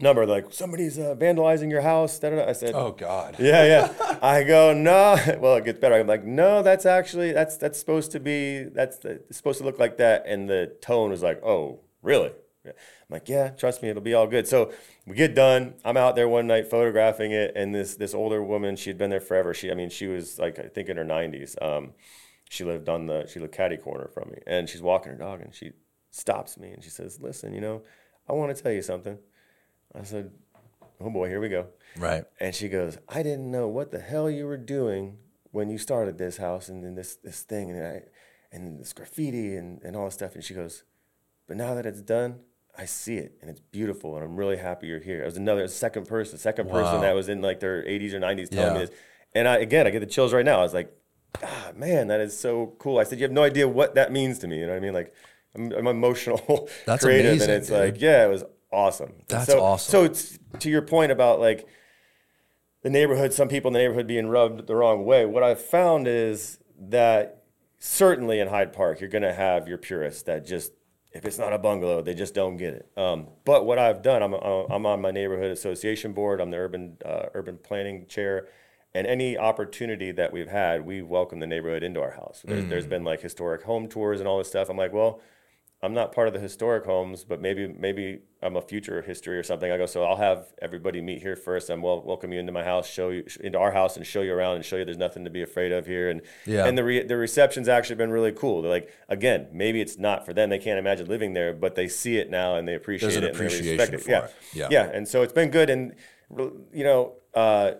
[0.00, 0.26] number.
[0.26, 2.18] Like somebody's uh, vandalizing your house.
[2.18, 2.48] Da-da-da.
[2.48, 4.18] I said, "Oh God." Yeah, yeah.
[4.22, 5.94] I go, "No." Well, it gets better.
[5.94, 9.78] I'm like, "No, that's actually that's that's supposed to be that's the, supposed to look
[9.78, 12.32] like that." And the tone was like, "Oh, really?"
[12.64, 12.72] I'm
[13.10, 14.46] like, yeah, trust me, it'll be all good.
[14.46, 14.72] So
[15.06, 15.74] we get done.
[15.84, 19.10] I'm out there one night photographing it, and this this older woman, she had been
[19.10, 19.52] there forever.
[19.52, 21.60] She, I mean, she was like, I think in her 90s.
[21.60, 21.92] Um,
[22.48, 25.40] she lived on the, she lived caddy corner from me, and she's walking her dog,
[25.40, 25.72] and she
[26.10, 27.82] stops me, and she says, "Listen, you know,
[28.28, 29.18] I want to tell you something."
[29.94, 30.30] I said,
[31.00, 32.24] "Oh boy, here we go." Right.
[32.38, 35.18] And she goes, "I didn't know what the hell you were doing
[35.50, 38.02] when you started this house and then this this thing and I,
[38.52, 40.84] and this graffiti and and all this stuff." And she goes,
[41.48, 42.40] "But now that it's done."
[42.76, 45.22] I see it and it's beautiful and I'm really happy you're here.
[45.22, 46.82] I was another second person, second wow.
[46.82, 48.72] person that was in like their 80s or 90s telling yeah.
[48.72, 48.90] me this.
[49.34, 50.60] And I again, I get the chills right now.
[50.60, 50.94] I was like,
[51.42, 52.98] ah, man, that is so cool.
[52.98, 54.58] I said, you have no idea what that means to me.
[54.60, 54.94] You know what I mean?
[54.94, 55.14] Like,
[55.54, 57.78] I'm, I'm emotional, That's creative, amazing, and it's dude.
[57.78, 59.12] like, yeah, it was awesome.
[59.28, 59.90] That's so, awesome.
[59.90, 61.66] So it's to your point about like
[62.82, 65.26] the neighborhood, some people in the neighborhood being rubbed the wrong way.
[65.26, 67.44] What I've found is that
[67.78, 70.72] certainly in Hyde Park, you're going to have your purists that just
[71.12, 72.88] if it's not a bungalow, they just don't get it.
[72.96, 76.40] Um, but what I've done, I'm, uh, I'm on my neighborhood association board.
[76.40, 78.48] I'm the urban uh, urban planning chair,
[78.94, 82.42] and any opportunity that we've had, we welcome the neighborhood into our house.
[82.44, 82.68] There's, mm.
[82.68, 84.68] there's been like historic home tours and all this stuff.
[84.68, 85.20] I'm like, well,
[85.84, 89.42] I'm not part of the historic homes, but maybe maybe I'm a future history or
[89.42, 89.70] something.
[89.72, 91.70] I go, so I'll have everybody meet here first.
[91.70, 94.32] I'm well welcome you into my house, show you into our house, and show you
[94.32, 96.08] around and show you there's nothing to be afraid of here.
[96.08, 96.66] And yeah.
[96.66, 98.62] and the re, the reception's actually been really cool.
[98.62, 100.50] They're like, again, maybe it's not for them.
[100.50, 103.24] They can't imagine living there, but they see it now and they appreciate there's an
[103.24, 104.34] it appreciation and they respect for it.
[104.54, 104.68] Yeah.
[104.70, 104.90] yeah, yeah.
[104.92, 105.68] And so it's been good.
[105.68, 105.96] And
[106.72, 107.14] you know.
[107.34, 107.72] Uh,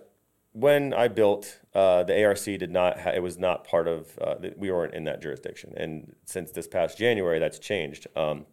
[0.53, 4.35] when I built uh, the ARC, did not ha- it was not part of uh,
[4.55, 8.07] we weren't in that jurisdiction, and since this past January, that's changed.
[8.15, 8.45] Um,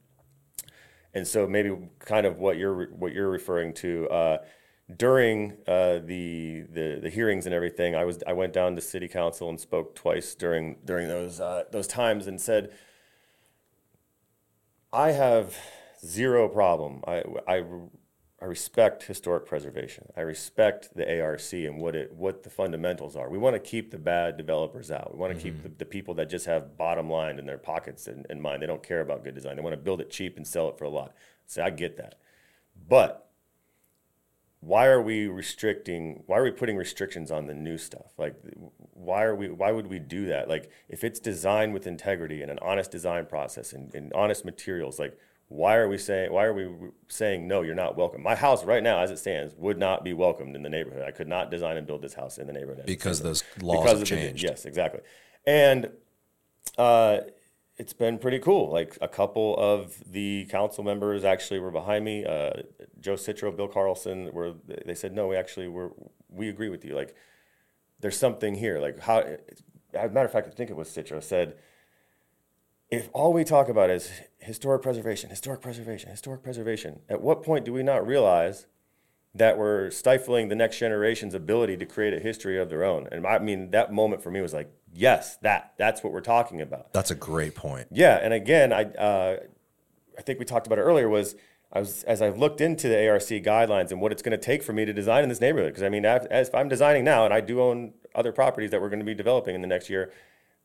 [1.13, 4.39] and so maybe kind of what you're what you're referring to uh,
[4.97, 7.95] during uh, the, the the hearings and everything.
[7.95, 11.65] I was I went down to city council and spoke twice during during those uh,
[11.71, 12.73] those times and said,
[14.93, 15.57] I have
[16.05, 17.03] zero problem.
[17.07, 17.65] I I
[18.43, 20.11] I respect historic preservation.
[20.17, 23.29] I respect the ARC and what it what the fundamentals are.
[23.29, 25.13] We want to keep the bad developers out.
[25.13, 25.59] We want to mm-hmm.
[25.59, 28.63] keep the, the, people that just have bottom line in their pockets in, in, mind.
[28.63, 29.57] They don't care about good design.
[29.57, 31.13] They want to build it cheap and sell it for a lot.
[31.47, 32.15] So I get that.
[32.89, 33.31] But
[34.61, 38.13] why are we restricting why are we putting restrictions on the new stuff?
[38.17, 38.37] Like
[38.95, 40.49] why are we why would we do that?
[40.49, 44.99] Like if it's designed with integrity and an honest design process and, and honest materials,
[44.99, 45.19] like
[45.51, 46.69] why are we saying why are we
[47.09, 50.13] saying no you're not welcome my house right now as it stands would not be
[50.13, 51.03] welcomed in the neighborhood.
[51.03, 52.87] I could not design and build this house in the neighborhood.
[52.87, 54.45] Because those laws because have changed.
[54.45, 55.01] The, yes exactly.
[55.45, 55.91] And
[56.79, 57.19] uh,
[57.77, 58.71] it's been pretty cool.
[58.71, 62.25] Like a couple of the council members actually were behind me.
[62.25, 62.53] Uh,
[63.01, 64.55] joe citro bill carlson were
[64.87, 65.91] they said no we actually were
[66.29, 66.95] we agree with you.
[66.95, 67.17] Like
[67.99, 68.79] there's something here.
[68.79, 71.57] Like how as a matter of fact i think it was citro said
[72.91, 77.65] if all we talk about is historic preservation, historic preservation, historic preservation, at what point
[77.65, 78.67] do we not realize
[79.33, 83.09] that we're stifling the next generation's ability to create a history of their own?
[83.13, 86.61] And I mean, that moment for me was like, yes, that that's what we're talking
[86.61, 86.93] about.
[86.93, 87.87] That's a great point.
[87.93, 89.37] Yeah, and again, I uh,
[90.19, 91.37] I think we talked about it earlier was
[91.73, 94.65] I was as I've looked into the ARC guidelines and what it's going to take
[94.65, 95.73] for me to design in this neighborhood.
[95.73, 98.73] Because I mean, as, as if I'm designing now, and I do own other properties
[98.73, 100.11] that we're going to be developing in the next year,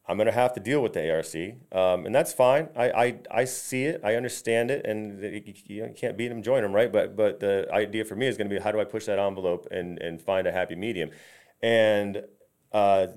[0.08, 1.36] I'm going to have to deal with the ARC,
[1.72, 2.70] um, and that's fine.
[2.76, 6.62] I, I, I see it, I understand it, and you, you can't beat them, join
[6.62, 6.91] them, right?
[6.91, 9.18] But but the idea for me is going to be how do I push that
[9.18, 11.10] envelope and and find a happy medium.
[11.64, 12.24] And
[12.72, 13.08] uh,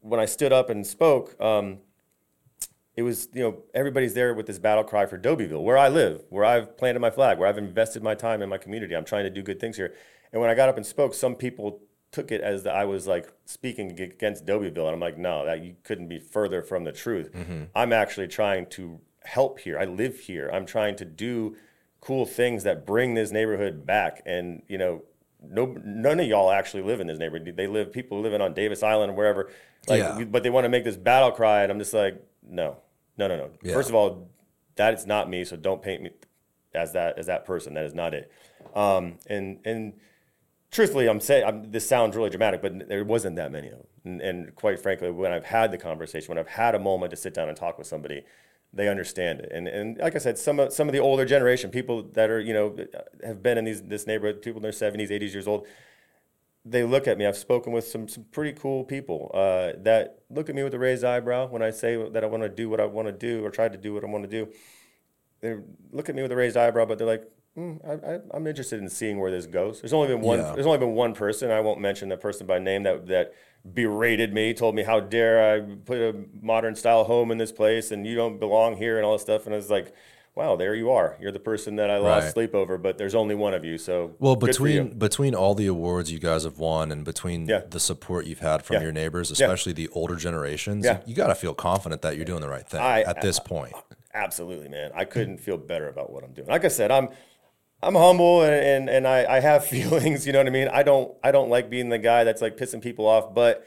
[0.00, 1.78] when I stood up and spoke, um,
[2.96, 6.24] it was you know everybody's there with this battle cry for Dobyville, where I live,
[6.28, 8.96] where I've planted my flag, where I've invested my time in my community.
[8.96, 9.94] I'm trying to do good things here.
[10.32, 11.82] And when I got up and spoke, some people
[12.12, 15.64] took it as that I was like speaking against Dobyville, and I'm like, no, that
[15.64, 17.32] you couldn't be further from the truth.
[17.32, 17.64] Mm-hmm.
[17.74, 19.78] I'm actually trying to help here.
[19.78, 20.50] I live here.
[20.52, 21.56] I'm trying to do
[22.00, 24.22] cool things that bring this neighborhood back.
[24.26, 25.02] And you know,
[25.42, 27.54] no, none of y'all actually live in this neighborhood.
[27.56, 29.50] They live people living on Davis Island or wherever.
[29.88, 30.24] Like, yeah.
[30.24, 32.76] but they want to make this battle cry, and I'm just like, no,
[33.16, 33.50] no, no, no.
[33.62, 33.72] Yeah.
[33.72, 34.28] First of all,
[34.76, 35.44] that is not me.
[35.44, 36.10] So don't paint me
[36.74, 37.74] as that as that person.
[37.74, 38.30] That is not it.
[38.74, 39.94] Um, and and
[40.72, 43.86] truthfully, I'm saying I'm, this sounds really dramatic, but there wasn't that many of them.
[44.04, 47.16] And, and, quite frankly, when I've had the conversation, when I've had a moment to
[47.16, 48.24] sit down and talk with somebody,
[48.72, 49.52] they understand it.
[49.52, 52.40] And and like I said, some of some of the older generation, people that are
[52.40, 52.76] you know
[53.22, 55.66] have been in these this neighborhood, people in their 70s, 80s years old,
[56.64, 57.26] they look at me.
[57.26, 60.78] I've spoken with some some pretty cool people uh, that look at me with a
[60.78, 63.44] raised eyebrow when I say that I want to do what I want to do
[63.44, 64.50] or try to do what I want to do.
[65.42, 65.56] They
[65.90, 68.88] look at me with a raised eyebrow, but they're like, mm, I, am interested in
[68.88, 69.80] seeing where this goes.
[69.80, 70.38] There's only been one.
[70.38, 70.52] Yeah.
[70.52, 71.50] There's only been one person.
[71.50, 73.34] I won't mention the person by name that that
[73.74, 77.92] berated me, told me how dare I put a modern style home in this place
[77.92, 79.46] and you don't belong here and all this stuff.
[79.46, 79.94] And I was like,
[80.34, 81.16] wow, there you are.
[81.20, 82.32] You're the person that I lost right.
[82.32, 83.78] sleep over, but there's only one of you.
[83.78, 87.62] So well, between between all the awards you guys have won and between yeah.
[87.68, 88.82] the support you've had from yeah.
[88.82, 92.48] your neighbors, especially the older generations, you got to feel confident that you're doing the
[92.48, 93.74] right thing I, at this point.
[94.14, 94.90] Absolutely, man.
[94.94, 96.48] I couldn't feel better about what I'm doing.
[96.48, 97.08] Like I said, I'm
[97.82, 100.68] I'm humble and, and, and I, I have feelings, you know what I mean?
[100.68, 103.66] I don't I don't like being the guy that's like pissing people off, but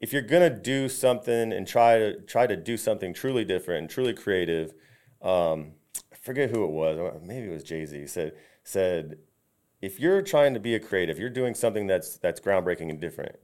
[0.00, 3.90] if you're gonna do something and try to try to do something truly different and
[3.90, 4.74] truly creative,
[5.22, 5.72] um,
[6.12, 8.32] I forget who it was, maybe it was Jay Z said
[8.62, 9.18] said
[9.80, 13.36] if you're trying to be a creative, you're doing something that's that's groundbreaking and different.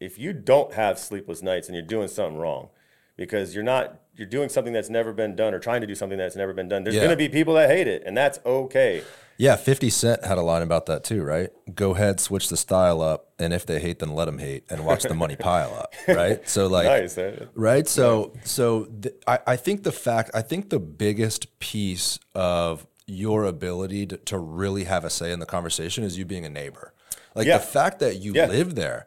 [0.00, 2.68] If you don't have sleepless nights and you're doing something wrong,
[3.16, 6.18] because you're not you're doing something that's never been done or trying to do something
[6.18, 6.84] that's never been done.
[6.84, 7.02] There's yeah.
[7.02, 9.02] going to be people that hate it, and that's okay.
[9.36, 11.50] Yeah, 50 Cent had a line about that too, right?
[11.74, 14.86] Go ahead, switch the style up, and if they hate, then let them hate, and
[14.86, 16.48] watch the money pile up, right?
[16.48, 17.46] So like, nice, eh?
[17.54, 17.86] right?
[17.88, 23.44] So so th- I I think the fact I think the biggest piece of your
[23.44, 26.94] ability to, to really have a say in the conversation is you being a neighbor.
[27.34, 27.58] Like yeah.
[27.58, 28.46] the fact that you yeah.
[28.46, 29.06] live there,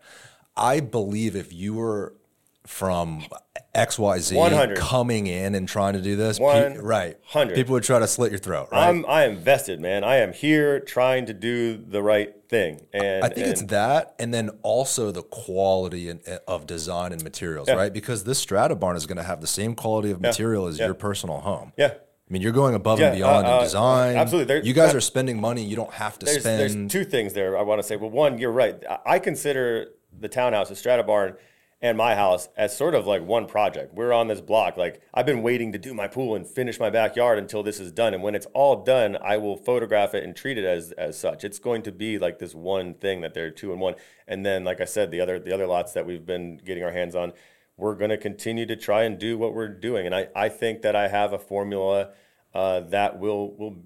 [0.56, 2.14] I believe if you were
[2.68, 3.24] from
[3.74, 4.78] XYZ 100.
[4.78, 6.38] coming in and trying to do this.
[6.38, 7.18] Pe- right.
[7.32, 7.56] 100.
[7.56, 8.90] People would try to slit your throat, right?
[8.90, 10.04] I'm, I am vested, man.
[10.04, 12.86] I am here trying to do the right thing.
[12.94, 14.16] And I think and, it's that.
[14.20, 17.76] And then also the quality in, of design and materials, yeah.
[17.76, 17.94] right?
[17.94, 20.70] Because this strata barn is going to have the same quality of material yeah.
[20.70, 20.86] as yeah.
[20.86, 21.72] your personal home.
[21.78, 21.94] Yeah.
[22.30, 24.18] I mean, you're going above and beyond uh, in uh, design.
[24.18, 24.54] Absolutely.
[24.54, 26.60] There, you guys are spending money you don't have to there's, spend.
[26.60, 27.96] There's two things there I want to say.
[27.96, 28.84] Well, one, you're right.
[29.06, 31.36] I consider the townhouse, the strata barn,
[31.82, 33.94] and my house as sort of like one project.
[33.94, 34.78] We're on this block.
[34.78, 37.92] Like I've been waiting to do my pool and finish my backyard until this is
[37.92, 38.14] done.
[38.14, 41.44] And when it's all done, I will photograph it and treat it as as such.
[41.44, 43.96] It's going to be like this one thing that they're two and one.
[44.28, 46.92] And then, like I said, the other the other lots that we've been getting our
[46.92, 47.34] hands on,
[47.78, 50.06] we're going to continue to try and do what we're doing.
[50.06, 52.10] And I I think that I have a formula
[52.56, 53.84] uh, that will will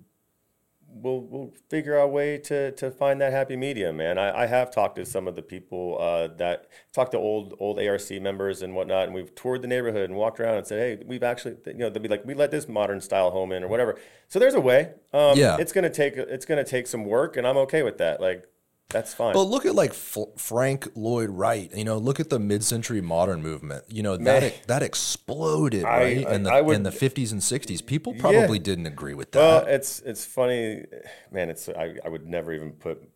[0.93, 4.17] we'll we'll figure out a way to to find that happy medium, man.
[4.17, 7.79] I, I have talked to some of the people uh, that talked to old old
[7.79, 11.03] ARC members and whatnot, and we've toured the neighborhood and walked around and said, hey,
[11.05, 13.67] we've actually, you know, they'll be like, we let this modern style home in or
[13.67, 13.99] whatever.
[14.27, 14.93] So there's a way.
[15.13, 18.21] Um, yeah, it's gonna take it's gonna take some work, and I'm okay with that.
[18.21, 18.47] Like
[18.91, 19.33] that's fine.
[19.33, 21.71] But look at like F- Frank Lloyd Wright.
[21.75, 23.85] You know, look at the mid-century modern movement.
[23.87, 27.41] You know that that exploded I, right I, in the would, in the fifties and
[27.41, 27.81] sixties.
[27.81, 28.63] People probably yeah.
[28.63, 29.39] didn't agree with that.
[29.39, 30.85] Well, it's it's funny,
[31.31, 31.49] man.
[31.49, 33.07] It's I, I would never even put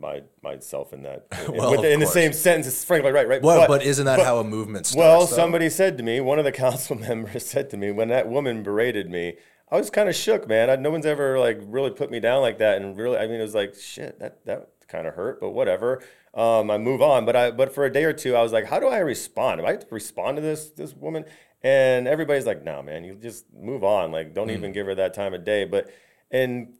[0.00, 3.42] my myself in that well, in, in the same sentence as Frank Lloyd Wright, right?
[3.42, 4.98] Well, but, but isn't that but, how a movement starts?
[4.98, 5.36] Well, though?
[5.36, 8.62] somebody said to me, one of the council members said to me when that woman
[8.62, 9.36] berated me.
[9.70, 10.68] I was kind of shook, man.
[10.70, 13.40] I, no one's ever like really put me down like that, and really, I mean,
[13.40, 14.20] it was like shit.
[14.20, 16.02] That that kind of hurt, but whatever.
[16.34, 17.26] Um, I move on.
[17.26, 19.60] But I but for a day or two, I was like, how do I respond?
[19.60, 21.24] Do I have to respond to this this woman?
[21.62, 24.12] And everybody's like, no, man, you just move on.
[24.12, 24.56] Like, don't mm.
[24.56, 25.64] even give her that time of day.
[25.64, 25.90] But
[26.30, 26.74] and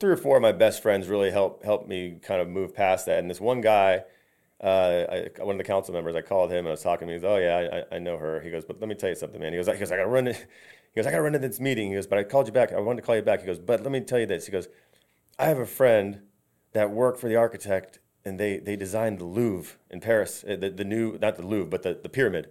[0.00, 3.06] three or four of my best friends really helped help me kind of move past
[3.06, 3.18] that.
[3.18, 4.04] And this one guy.
[4.60, 7.14] Uh, I, one of the council members, I called him and I was talking to
[7.14, 7.20] him.
[7.20, 9.16] He goes, "Oh yeah, I, I know her." He goes, "But let me tell you
[9.16, 10.36] something, man." He goes, "I, goes, I got to run." It.
[10.94, 12.52] He goes, "I got to run to this meeting." He goes, "But I called you
[12.52, 12.70] back.
[12.72, 14.52] I wanted to call you back." He goes, "But let me tell you this." He
[14.52, 14.68] goes,
[15.38, 16.20] I have a friend
[16.72, 20.70] that worked for the architect and they, they designed the Louvre in Paris, uh, the,
[20.70, 22.48] the new, not the Louvre, but the, the pyramid.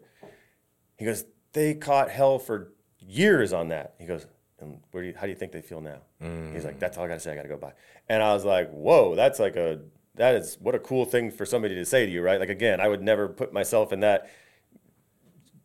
[0.97, 3.95] He goes, they caught hell for years on that.
[3.99, 4.27] He goes,
[4.59, 6.01] and where do you, how do you think they feel now?
[6.21, 6.53] Mm.
[6.53, 7.31] He's like, that's all I got to say.
[7.31, 7.73] I got to go by.
[8.09, 9.79] And I was like, whoa, that's like a,
[10.15, 12.39] that is what a cool thing for somebody to say to you, right?
[12.39, 14.29] Like, again, I would never put myself in that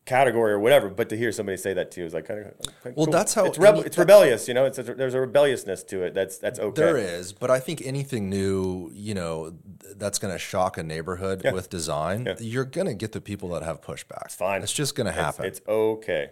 [0.07, 2.47] category or whatever, but to hear somebody say that to you is like kind of,
[2.47, 2.55] of
[2.85, 3.05] well.
[3.05, 3.05] Cool.
[3.07, 4.65] That's how it's, rebe- it's rebellious, you know.
[4.65, 6.13] It's a, there's a rebelliousness to it.
[6.15, 6.81] That's that's okay.
[6.81, 9.53] There is, but I think anything new, you know,
[9.95, 11.51] that's going to shock a neighborhood yeah.
[11.51, 12.35] with design, yeah.
[12.39, 14.25] you're going to get the people that have pushback.
[14.25, 14.63] It's fine.
[14.63, 15.45] It's just going to happen.
[15.45, 16.31] It's, it's, okay.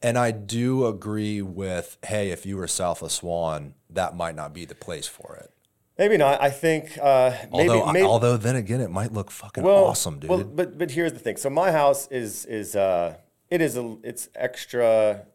[0.00, 4.54] And I do agree with, hey, if you were south of Swann, that might not
[4.54, 5.52] be the place for it.
[5.98, 6.40] Maybe not.
[6.40, 10.20] I think uh, maybe, although, maybe, although then again, it might look fucking well, awesome,
[10.20, 10.30] dude.
[10.30, 11.36] Well, but but here's the thing.
[11.36, 13.16] So my house is is uh,
[13.50, 15.26] it is a it's extra.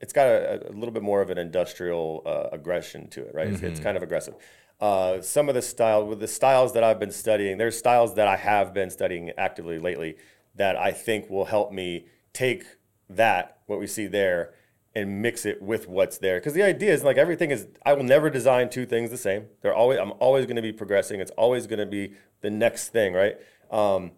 [0.00, 3.46] It's got a, a little bit more of an industrial uh, aggression to it, right?
[3.46, 3.54] Mm-hmm.
[3.54, 3.84] It's, it's, mm-hmm.
[3.84, 4.34] kind of aggressive.
[4.78, 8.26] Uh, some of the style with the styles that I've been studying, there's styles that
[8.26, 10.16] I have been studying actively lately
[10.54, 12.64] that I think will help me take
[13.10, 14.54] that what we see there
[14.94, 16.38] and mix it with what's there.
[16.38, 19.46] Because the idea is like everything is I will never design two things the same.
[19.62, 21.20] They're always I'm always going to be progressing.
[21.20, 23.36] It's always going to be the next thing, right?
[23.70, 24.12] Um,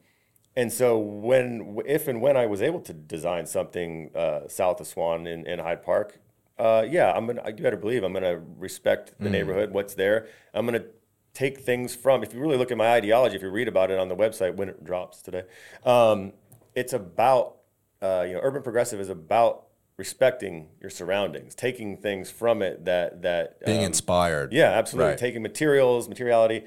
[0.57, 4.87] and so when if and when I was able to design something uh, south of
[4.87, 6.19] Swann in, in Hyde Park,
[6.59, 7.43] uh, yeah, I'm gonna.
[7.47, 9.33] You better believe I'm gonna respect the mm.
[9.33, 10.29] neighborhood, what's there.
[10.53, 10.85] I'm gonna
[11.33, 12.23] take things from.
[12.23, 14.55] If you really look at my ideology, if you read about it on the website
[14.57, 15.45] when it drops today,
[15.85, 16.35] um,
[16.75, 17.57] it's about
[18.03, 19.67] uh, you know urban progressive is about
[20.03, 24.53] respecting your surroundings, taking things from it that that being um, inspired.
[24.53, 25.11] Yeah, absolutely.
[25.11, 25.19] Right.
[25.19, 26.65] Taking materials, materiality,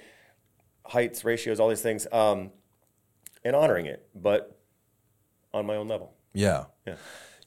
[0.86, 2.52] heights, ratios, all these things, um,
[3.44, 4.58] and honoring it, but
[5.54, 6.14] on my own level.
[6.34, 6.68] Yeah.
[6.88, 6.96] Yeah.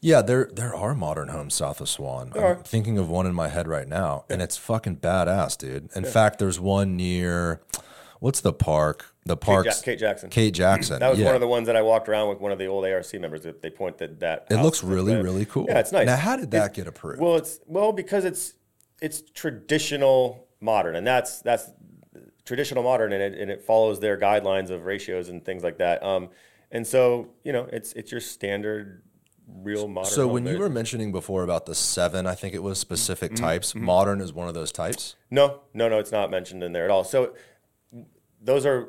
[0.03, 2.31] Yeah, there there are modern homes south of Swann.
[2.35, 2.63] There I'm are.
[2.63, 4.35] thinking of one in my head right now, yeah.
[4.35, 5.89] and it's fucking badass, dude.
[5.97, 6.11] In yeah.
[6.11, 7.63] fact, there's one near
[8.21, 9.15] what's the park?
[9.25, 9.67] The park.
[9.67, 10.31] Kate, ja- Kate, Jackson.
[10.31, 11.01] Kate Jackson.
[11.01, 11.27] That was yeah.
[11.27, 13.43] one of the ones that I walked around with one of the old ARC members.
[13.43, 14.47] That they pointed that.
[14.51, 15.67] It looks really, really cool.
[15.69, 16.07] Yeah, it's nice.
[16.07, 17.21] Now, how did that it's, get approved?
[17.21, 18.55] Well, it's well because it's
[19.01, 21.71] it's traditional modern, and that's that's
[22.45, 26.03] traditional modern, and it and it follows their guidelines of ratios and things like that.
[26.03, 26.31] Um,
[26.71, 29.03] and so you know, it's it's your standard
[29.63, 30.11] real modern.
[30.11, 33.45] So when you were mentioning before about the seven, I think it was specific mm-hmm.
[33.45, 33.73] types.
[33.73, 33.85] Mm-hmm.
[33.85, 35.17] Modern is one of those types.
[35.31, 37.05] No, no, no, it's not mentioned in there at all.
[37.05, 37.35] So
[38.41, 38.89] those are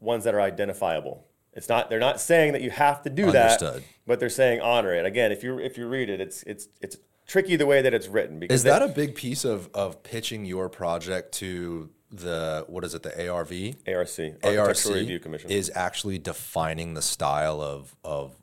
[0.00, 1.26] ones that are identifiable.
[1.54, 1.90] It's not.
[1.90, 3.82] They're not saying that you have to do Understood.
[3.82, 5.04] that, but they're saying honor it.
[5.04, 8.08] Again, if you if you read it, it's it's it's tricky the way that it's
[8.08, 8.38] written.
[8.38, 12.84] Because is that they, a big piece of of pitching your project to the what
[12.84, 13.52] is it the ARV
[13.86, 14.08] ARC
[14.44, 18.34] ARC Review Commission is actually defining the style of of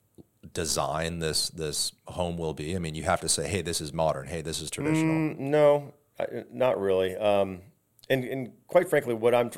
[0.53, 2.75] design this this home will be?
[2.75, 4.27] I mean, you have to say, hey, this is modern.
[4.27, 5.15] Hey, this is traditional.
[5.15, 7.15] Mm, no, I, not really.
[7.15, 7.61] Um,
[8.09, 9.49] and and quite frankly, what I'm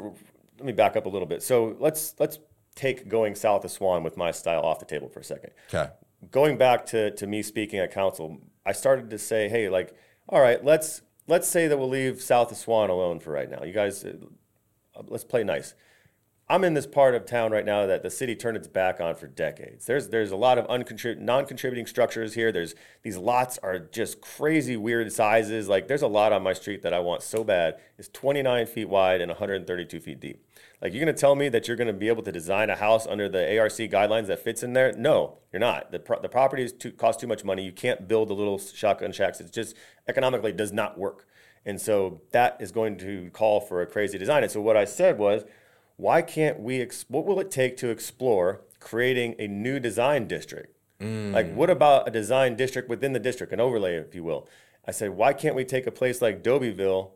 [0.61, 1.41] let me back up a little bit.
[1.41, 2.37] So let's let's
[2.75, 5.51] take going south of Swann with my style off the table for a second.
[5.73, 5.89] Okay.
[6.29, 9.95] Going back to to me speaking at council, I started to say, hey, like,
[10.29, 13.63] all right, let's let's say that we'll leave south of Swann alone for right now.
[13.63, 14.13] You guys, uh,
[15.07, 15.73] let's play nice.
[16.51, 19.15] I'm in this part of town right now that the city turned its back on
[19.15, 19.85] for decades.
[19.85, 22.51] There's there's a lot of uncontrib- non-contributing structures here.
[22.51, 25.69] There's these lots are just crazy weird sizes.
[25.69, 27.79] Like there's a lot on my street that I want so bad.
[27.97, 30.45] It's 29 feet wide and 132 feet deep.
[30.81, 33.29] Like you're gonna tell me that you're gonna be able to design a house under
[33.29, 34.91] the ARC guidelines that fits in there?
[34.91, 35.93] No, you're not.
[35.93, 37.63] The pro- the property is too, cost too much money.
[37.63, 39.39] You can't build the little shotgun shacks.
[39.39, 39.73] It's just
[40.05, 41.27] economically does not work.
[41.65, 44.43] And so that is going to call for a crazy design.
[44.43, 45.45] And so what I said was
[46.01, 50.75] why can't we, ex- what will it take to explore creating a new design district?
[50.99, 51.31] Mm.
[51.31, 54.47] Like, what about a design district within the district, an overlay, if you will?
[54.87, 57.11] I said, why can't we take a place like Dobyville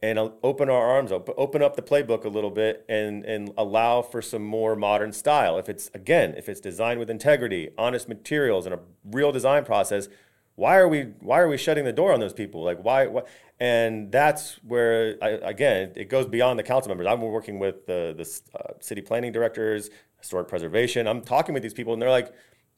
[0.00, 3.52] and uh, open our arms up, open up the playbook a little bit and, and
[3.58, 5.58] allow for some more modern style?
[5.58, 10.08] If it's, again, if it's designed with integrity, honest materials, and a real design process,
[10.54, 12.62] why are we why are we shutting the door on those people?
[12.62, 13.22] Like why, why?
[13.58, 17.06] and that's where I, again it goes beyond the council members.
[17.06, 21.06] I'm working with the, the uh, city planning directors historic preservation.
[21.06, 22.32] I'm talking with these people and they're like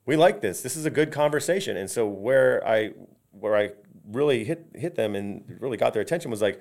[0.04, 0.62] we like this.
[0.62, 1.76] This is a good conversation.
[1.76, 2.90] And so where i
[3.30, 3.70] where i
[4.08, 6.60] really hit hit them and really got their attention was like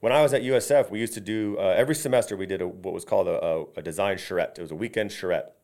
[0.00, 2.66] when i was at usf we used to do uh, every semester we did a,
[2.66, 4.58] what was called a, a design charrette.
[4.58, 5.54] It was a weekend charrette.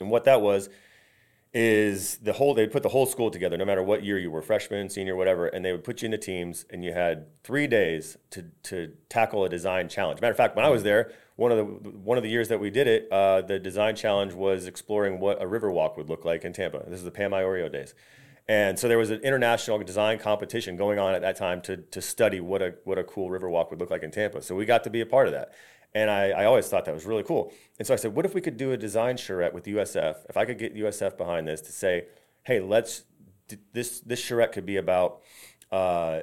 [0.00, 0.68] And what that was
[1.54, 4.40] is the whole they put the whole school together no matter what year you were
[4.40, 8.16] freshman senior whatever and they would put you into teams and you had three days
[8.30, 10.20] to, to tackle a design challenge.
[10.22, 12.58] Matter of fact when i was there one of the one of the years that
[12.58, 16.24] we did it uh, the design challenge was exploring what a river walk would look
[16.24, 16.84] like in tampa.
[16.88, 17.94] This is the pam iorio days
[18.48, 22.02] And so there was an international design competition going on at that time to, to
[22.02, 24.42] study what a, what a cool Riverwalk would look like in Tampa.
[24.42, 25.52] So we got to be a part of that.
[25.94, 27.52] And I, I always thought that was really cool.
[27.78, 30.16] And so I said, what if we could do a design charrette with USF?
[30.28, 32.06] If I could get USF behind this to say,
[32.44, 33.04] hey, let's,
[33.72, 35.20] this, this charrette could be about
[35.70, 36.20] uh,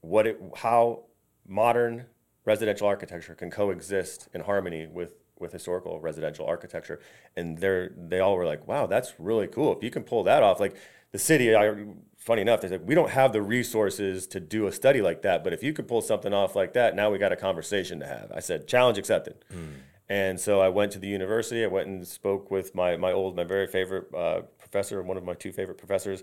[0.00, 1.04] what it, how
[1.46, 2.06] modern
[2.44, 7.00] residential architecture can coexist in harmony with with historical residential architecture
[7.36, 10.42] and they're they all were like wow that's really cool if you can pull that
[10.42, 10.76] off like
[11.12, 11.86] the city I,
[12.16, 15.44] funny enough they said we don't have the resources to do a study like that
[15.44, 18.06] but if you could pull something off like that now we got a conversation to
[18.06, 19.74] have i said challenge accepted mm.
[20.08, 23.36] and so i went to the university i went and spoke with my my old
[23.36, 26.22] my very favorite uh, professor one of my two favorite professors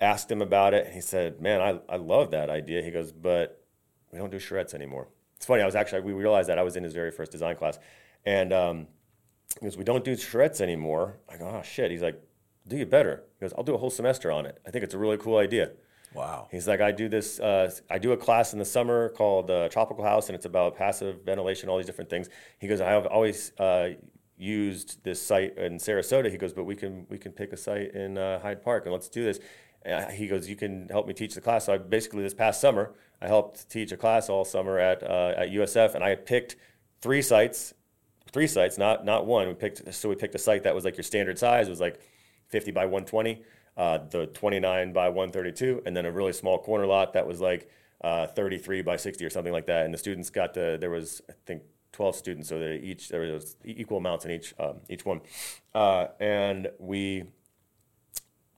[0.00, 3.60] asked him about it he said man i, I love that idea he goes but
[4.12, 5.08] we don't do charrettes anymore.
[5.36, 5.62] It's funny.
[5.62, 7.78] I was actually we realized that I was in his very first design class,
[8.24, 8.86] and um,
[9.58, 12.20] he goes, "We don't do charrettes anymore." I go, "Oh shit." He's like,
[12.70, 14.58] "Do you better?" He goes, "I'll do a whole semester on it.
[14.66, 15.72] I think it's a really cool idea."
[16.14, 16.48] Wow.
[16.50, 17.38] He's like, I do this.
[17.38, 20.76] Uh, I do a class in the summer called uh, Tropical House, and it's about
[20.76, 22.28] passive ventilation, all these different things.
[22.58, 23.90] He goes, I have always uh,
[24.36, 26.30] used this site in Sarasota.
[26.30, 28.92] He goes, but we can we can pick a site in uh, Hyde Park, and
[28.92, 29.38] let's do this.
[29.82, 31.66] And he goes, you can help me teach the class.
[31.66, 32.92] So I basically this past summer
[33.22, 36.56] I helped teach a class all summer at uh, at USF, and I picked
[37.00, 37.74] three sites,
[38.32, 39.46] three sites, not not one.
[39.46, 41.68] We picked so we picked a site that was like your standard size.
[41.68, 42.00] It was like
[42.50, 43.42] 50 by 120,
[43.76, 47.70] uh, the 29 by 132, and then a really small corner lot that was like
[48.02, 49.84] uh, 33 by 60 or something like that.
[49.84, 53.20] And the students got to there was I think 12 students, so they each there
[53.20, 55.20] was equal amounts in each um, each one,
[55.74, 57.24] uh, and we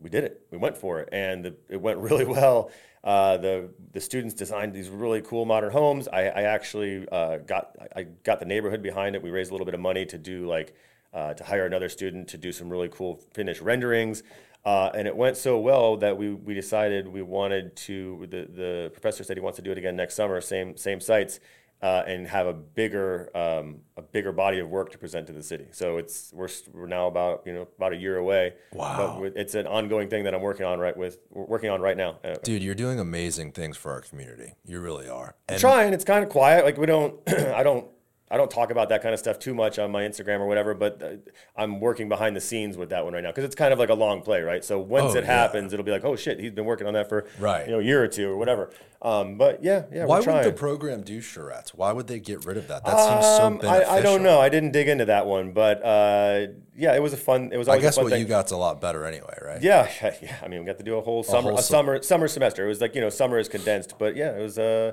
[0.01, 0.47] we did it.
[0.51, 2.71] We went for it, and the, it went really well.
[3.05, 6.09] Uh, the the students designed these really cool modern homes.
[6.09, 9.23] I, I actually uh, got I got the neighborhood behind it.
[9.23, 10.75] We raised a little bit of money to do like
[11.13, 14.23] uh, to hire another student to do some really cool finished renderings.
[14.65, 18.91] Uh, and it went so well that we, we decided we wanted to the, the
[18.93, 21.41] professor said he wants to do it again next summer same same sites
[21.83, 25.43] uh, and have a bigger um, a bigger body of work to present to the
[25.43, 25.67] city.
[25.73, 28.55] So it's we're we're now about you know about a year away.
[28.73, 31.97] Wow, but it's an ongoing thing that I'm working on right with working on right
[31.97, 32.21] now.
[32.23, 34.55] Uh, Dude, you're doing amazing things for our community.
[34.65, 35.35] You really are.
[35.49, 35.93] And I'm trying.
[35.93, 36.65] It's kind of quiet.
[36.65, 37.17] Like we don't.
[37.29, 37.89] I don't
[38.33, 40.73] I don't talk about that kind of stuff too much on my Instagram or whatever,
[40.73, 41.09] but uh,
[41.55, 43.91] I'm working behind the scenes with that one right now because it's kind of like
[43.91, 44.65] a long play, right?
[44.65, 45.33] So once oh, it yeah.
[45.33, 47.67] happens, it'll be like, oh shit, he's been working on that for right.
[47.67, 48.71] you know a year or two or whatever.
[49.03, 50.07] Um, but yeah, yeah.
[50.07, 51.75] Why would the program do charrettes?
[51.75, 52.87] Why would they get rid of that?
[52.87, 53.69] That seems so beneficial.
[53.69, 54.41] Um, I, I, don't know.
[54.41, 57.51] I didn't dig into that one, but uh, yeah, it was a fun.
[57.53, 57.69] It was.
[57.69, 58.21] I guess what thing.
[58.21, 59.61] you got's a lot better anyway, right?
[59.61, 59.91] Yeah,
[60.23, 60.37] yeah.
[60.43, 62.65] I mean, we got to do a whole summer, a, whole a summer, summer semester.
[62.65, 64.59] It was like you know, summer is condensed, but yeah, it was.
[64.59, 64.93] Uh,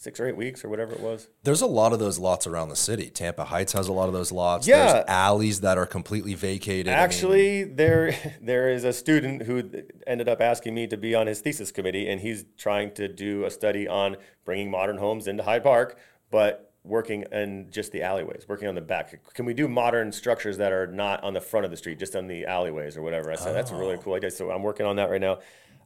[0.00, 1.28] six or eight weeks or whatever it was.
[1.42, 3.10] There's a lot of those lots around the city.
[3.10, 4.66] Tampa Heights has a lot of those lots.
[4.66, 4.94] Yeah.
[4.94, 6.88] There's alleys that are completely vacated.
[6.88, 9.70] Actually, I mean, there there is a student who
[10.06, 13.44] ended up asking me to be on his thesis committee, and he's trying to do
[13.44, 15.98] a study on bringing modern homes into Hyde Park,
[16.30, 19.22] but working in just the alleyways, working on the back.
[19.34, 22.16] Can we do modern structures that are not on the front of the street, just
[22.16, 23.30] on the alleyways or whatever?
[23.30, 23.52] I said, oh.
[23.52, 24.30] that's a really cool idea.
[24.30, 25.40] So I'm working on that right now.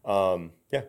[0.05, 0.83] Um, yeah,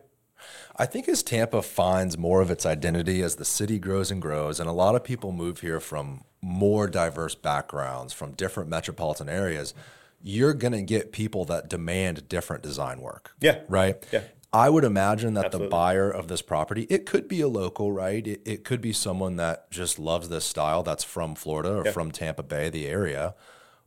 [0.76, 4.60] I think as Tampa finds more of its identity as the city grows and grows,
[4.60, 9.74] and a lot of people move here from more diverse backgrounds, from different metropolitan areas,
[10.22, 13.32] you're going to get people that demand different design work.
[13.40, 13.60] Yeah.
[13.68, 14.04] Right?
[14.12, 14.22] Yeah.
[14.52, 15.66] I would imagine that Absolutely.
[15.66, 18.26] the buyer of this property, it could be a local, right?
[18.26, 21.92] It, it could be someone that just loves this style that's from Florida or yeah.
[21.92, 23.34] from Tampa Bay, the area.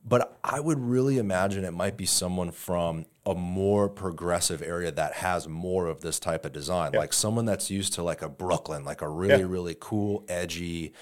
[0.06, 5.14] But I would really imagine it might be someone from a more progressive area that
[5.14, 7.00] has more of this type of design, yeah.
[7.00, 9.48] like someone that's used to like a Brooklyn, like a really, yeah.
[9.48, 10.94] really cool, edgy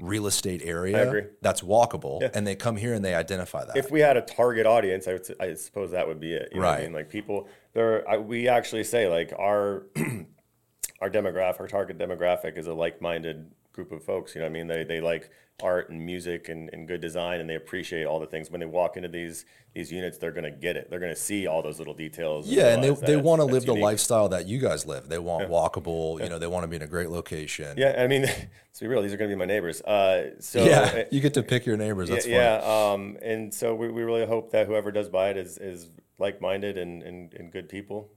[0.00, 2.30] real estate area that's walkable, yeah.
[2.34, 3.76] and they come here and they identify that.
[3.76, 6.50] If we had a target audience, I, would, I suppose that would be it.
[6.52, 6.80] You know right.
[6.80, 6.92] I mean?
[6.92, 9.84] Like people, there, we actually say like our
[11.00, 14.34] our demographic, our target demographic is a like-minded group of folks.
[14.34, 15.30] You know, I mean, they they like
[15.62, 18.50] art and music and, and good design, and they appreciate all the things.
[18.50, 19.44] When they walk into these
[19.74, 20.88] these units, they're going to get it.
[20.88, 22.46] They're going to see all those little details.
[22.46, 25.08] Yeah, and, and they, they want to live the lifestyle that you guys live.
[25.08, 25.54] They want yeah.
[25.54, 26.18] walkable.
[26.18, 26.24] Yeah.
[26.24, 27.76] You know, they want to be in a great location.
[27.76, 28.22] Yeah, I mean,
[28.74, 29.82] to be real, these are going to be my neighbors.
[29.82, 32.08] Uh, so yeah, you get to pick your neighbors.
[32.08, 35.36] That's yeah, yeah um, and so we, we really hope that whoever does buy it
[35.36, 38.10] is is like minded and, and, and good people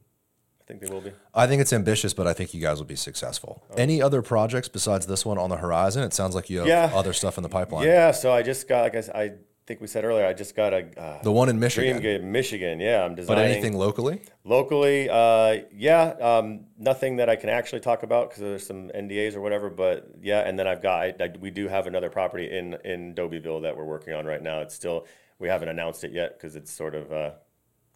[0.67, 1.13] think they will be.
[1.33, 3.63] I think it's ambitious, but I think you guys will be successful.
[3.71, 3.75] Oh.
[3.75, 6.03] Any other projects besides this one on the horizon?
[6.03, 6.91] It sounds like you have yeah.
[6.93, 7.87] other stuff in the pipeline.
[7.87, 9.31] Yeah, so I just got, like I, I
[9.65, 12.01] think we said earlier, I just got a uh, the one in Michigan.
[12.01, 12.79] Dream Michigan.
[12.79, 13.43] Yeah, I'm designing.
[13.43, 14.21] But anything locally?
[14.43, 19.35] Locally, uh, yeah, um, nothing that I can actually talk about because there's some NDAs
[19.35, 19.69] or whatever.
[19.69, 23.15] But yeah, and then I've got I, I, we do have another property in in
[23.15, 24.59] Dobyville that we're working on right now.
[24.61, 25.07] It's still
[25.39, 27.11] we haven't announced it yet because it's sort of.
[27.11, 27.31] Uh,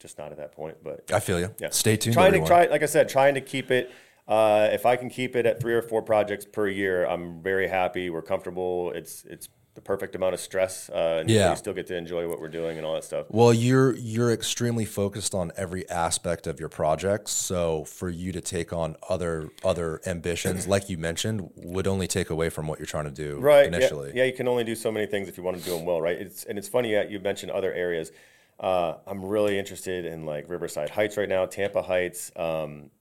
[0.01, 0.77] just not at that point.
[0.83, 1.53] But I feel you.
[1.59, 2.13] yeah, Stay tuned.
[2.15, 2.47] Trying everyone.
[2.49, 3.91] to try, like I said, trying to keep it.
[4.27, 7.67] Uh, if I can keep it at three or four projects per year, I'm very
[7.67, 8.09] happy.
[8.09, 8.91] We're comfortable.
[8.93, 11.49] It's it's the perfect amount of stress, uh, and Yeah.
[11.51, 13.27] we still get to enjoy what we're doing and all that stuff.
[13.29, 17.31] Well, you're you're extremely focused on every aspect of your projects.
[17.31, 22.29] So for you to take on other other ambitions, like you mentioned, would only take
[22.29, 24.11] away from what you're trying to do right initially.
[24.13, 26.01] Yeah, you can only do so many things if you want to do them well,
[26.01, 26.17] right?
[26.17, 26.93] It's and it's funny.
[26.93, 28.11] that you mentioned other areas.
[28.61, 32.31] Uh, I'm really interested in like Riverside Heights right now, Tampa Heights.
[32.35, 32.91] Um,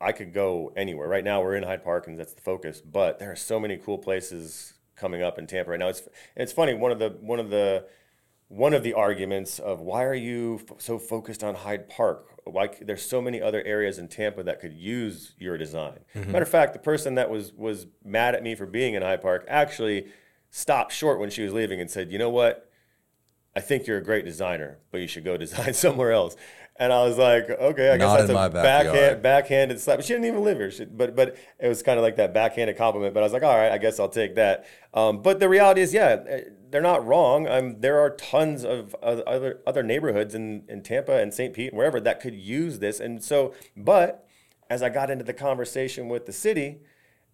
[0.00, 1.08] I could go anywhere.
[1.08, 2.82] Right now, we're in Hyde Park, and that's the focus.
[2.82, 5.88] But there are so many cool places coming up in Tampa right now.
[5.88, 6.02] It's
[6.34, 6.74] it's funny.
[6.74, 7.86] One of the one of the
[8.48, 12.40] one of the arguments of why are you f- so focused on Hyde Park?
[12.44, 16.00] Why c- there's so many other areas in Tampa that could use your design.
[16.14, 19.22] Matter of fact, the person that was was mad at me for being in Hyde
[19.22, 20.08] Park actually
[20.50, 22.65] stopped short when she was leaving and said, "You know what?
[23.56, 26.36] I think you're a great designer, but you should go design somewhere else."
[26.78, 30.44] And I was like, "Okay, I guess that's a backhand, backhanded slap." She didn't even
[30.44, 33.14] live here, she, but but it was kind of like that backhanded compliment.
[33.14, 35.80] But I was like, "All right, I guess I'll take that." Um, but the reality
[35.80, 36.40] is, yeah, eh,
[36.70, 37.48] they're not wrong.
[37.48, 41.54] Um, there are tons of other other neighborhoods in in Tampa and St.
[41.54, 43.00] Pete and wherever that could use this.
[43.00, 44.28] And so, but
[44.68, 46.80] as I got into the conversation with the city,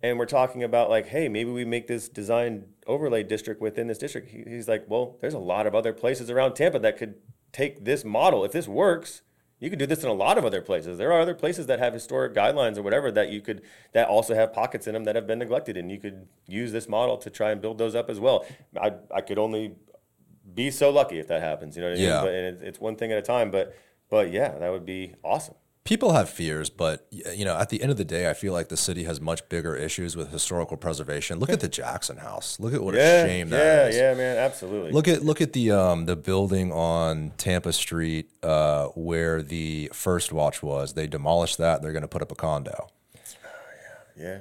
[0.02, 3.98] and we're talking about like, hey, maybe we make this design overlay district within this
[3.98, 4.28] district.
[4.30, 7.14] He, he's like, well, there's a lot of other places around Tampa that could
[7.52, 8.44] take this model.
[8.44, 9.22] If this works,
[9.60, 10.98] you could do this in a lot of other places.
[10.98, 14.34] There are other places that have historic guidelines or whatever that you could that also
[14.34, 17.30] have pockets in them that have been neglected, and you could use this model to
[17.30, 18.44] try and build those up as well.
[18.80, 19.76] I I could only
[20.52, 21.76] be so lucky if that happens.
[21.76, 22.08] You know what I mean?
[22.08, 22.22] Yeah.
[22.22, 23.52] But, and it's, it's one thing at a time.
[23.52, 23.76] But
[24.10, 25.54] but yeah, that would be awesome.
[25.84, 28.68] People have fears, but you know, at the end of the day, I feel like
[28.68, 31.40] the city has much bigger issues with historical preservation.
[31.40, 32.60] Look at the Jackson House.
[32.60, 33.96] Look at what Yeah, a shame that yeah, is.
[33.96, 34.92] yeah, yeah, man, absolutely.
[34.92, 40.32] Look at look at the um the building on Tampa Street uh, where the first
[40.32, 40.92] watch was.
[40.92, 41.82] They demolished that.
[41.82, 42.86] They're going to put up a condo.
[44.16, 44.38] yeah.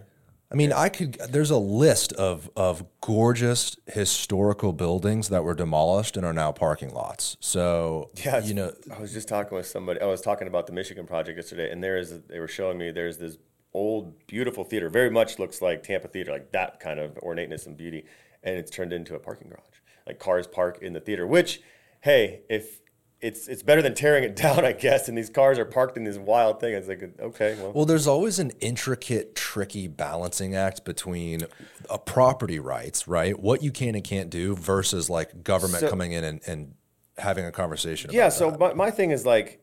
[0.51, 1.13] I mean, I could.
[1.13, 6.93] There's a list of of gorgeous historical buildings that were demolished and are now parking
[6.93, 7.37] lots.
[7.39, 10.01] So Yeah, you know, I was just talking with somebody.
[10.01, 12.21] I was talking about the Michigan project yesterday, and there is.
[12.23, 13.37] They were showing me there's this
[13.73, 14.89] old, beautiful theater.
[14.89, 18.03] Very much looks like Tampa theater, like that kind of ornateness and beauty,
[18.43, 19.63] and it's turned into a parking garage.
[20.05, 21.25] Like cars park in the theater.
[21.25, 21.61] Which,
[22.01, 22.81] hey, if
[23.21, 25.07] it's it's better than tearing it down, I guess.
[25.07, 26.73] And these cars are parked in this wild thing.
[26.73, 31.41] It's like okay, well, Well, there's always an intricate, tricky balancing act between
[31.89, 33.39] a property rights, right?
[33.39, 36.73] What you can and can't do versus like government So- coming in and, and
[37.17, 38.09] having a conversation.
[38.13, 38.59] Yeah, so that.
[38.59, 39.61] my, my thing is like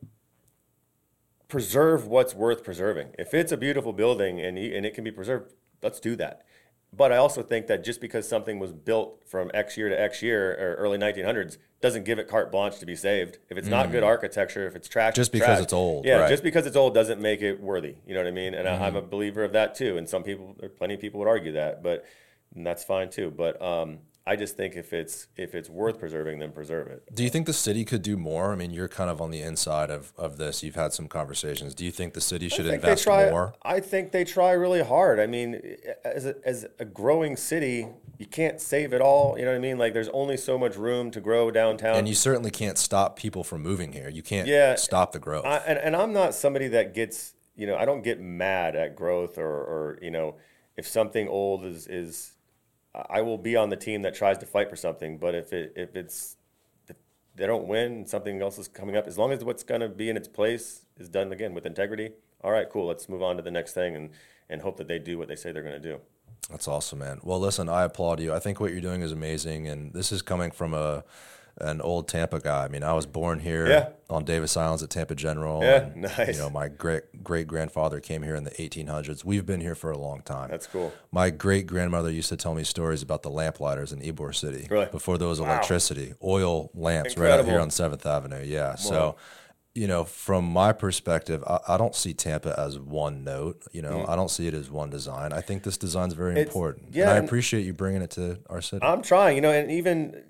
[1.49, 3.09] preserve what's worth preserving.
[3.19, 5.53] If it's a beautiful building and and it can be preserved,
[5.83, 6.43] let's do that.
[6.91, 10.23] But I also think that just because something was built from X year to X
[10.23, 13.39] year or early 1900s doesn't give it carte blanche to be saved.
[13.51, 15.17] If it's not good architecture, if it's trash, Mm.
[15.17, 15.63] Just it's because trash.
[15.63, 16.21] it's old, yeah, right.
[16.23, 16.31] Mm-hmm.
[16.33, 17.97] just because it's old doesn't make it worthy.
[18.07, 18.55] You know what I mean?
[18.55, 19.97] And I, I'm a believer of that too.
[19.99, 22.05] And some people, plenty of people would argue that, but
[22.57, 23.31] that's fine too.
[23.31, 23.99] But um,
[24.29, 27.03] I just think if it's if it's worth preserving, then preserve it.
[27.15, 28.53] Do you think the city could do more?
[28.53, 30.63] I mean, you're kind of on the inside of, of this.
[30.63, 31.75] You've had some conversations.
[31.75, 33.55] Do you think the city should invest try, more?
[33.63, 35.19] I think they try really hard.
[35.19, 39.39] I mean, as a, as a growing city, you can't save it all.
[39.39, 39.79] You know what I mean?
[39.79, 41.97] Like, there's only so much room to grow downtown.
[41.97, 44.11] And you certainly can't stop people from moving here.
[44.11, 45.47] You can't Yeah, stop the growth.
[45.47, 48.95] I, and, and I'm not somebody that gets, you know, I don't get mad at
[48.95, 50.35] growth or, or you know,
[50.77, 52.33] if something old is, is,
[52.95, 55.19] I will be on the team that tries to fight for something.
[55.19, 56.37] But if it, if it's,
[56.89, 56.97] if
[57.37, 60.09] they don't win something else is coming up, as long as what's going to be
[60.09, 62.11] in its place is done again with integrity,
[62.43, 64.11] all right, cool, let's move on to the next thing and,
[64.49, 66.01] and hope that they do what they say they're going to do.
[66.51, 67.21] That's awesome, man.
[67.23, 68.33] Well, listen, I applaud you.
[68.33, 71.05] I think what you're doing is amazing, and this is coming from a
[71.61, 72.65] an old Tampa guy.
[72.65, 73.89] I mean, I was born here Yeah.
[74.09, 75.63] on Davis Islands at Tampa General.
[75.63, 76.37] Yeah, and, nice.
[76.37, 79.25] You know, my great great grandfather came here in the 1800s.
[79.25, 80.51] We've been here for a long time.
[80.51, 80.93] That's cool.
[81.13, 84.87] My great grandmother used to tell me stories about the lamplighters in Ybor City Really?
[84.87, 88.43] before there was electricity, oil lamps right out here on Seventh Avenue.
[88.45, 89.17] Yeah, so.
[89.75, 93.63] You know, from my perspective, I, I don't see Tampa as one note.
[93.71, 95.33] You know, I don't see it as one design.
[95.33, 96.39] I think this design is very Mm.
[96.39, 96.87] It's- important.
[96.97, 98.85] yeah, and I appreciate you bringing it to our city.
[98.85, 100.25] I'm trying, you know, and even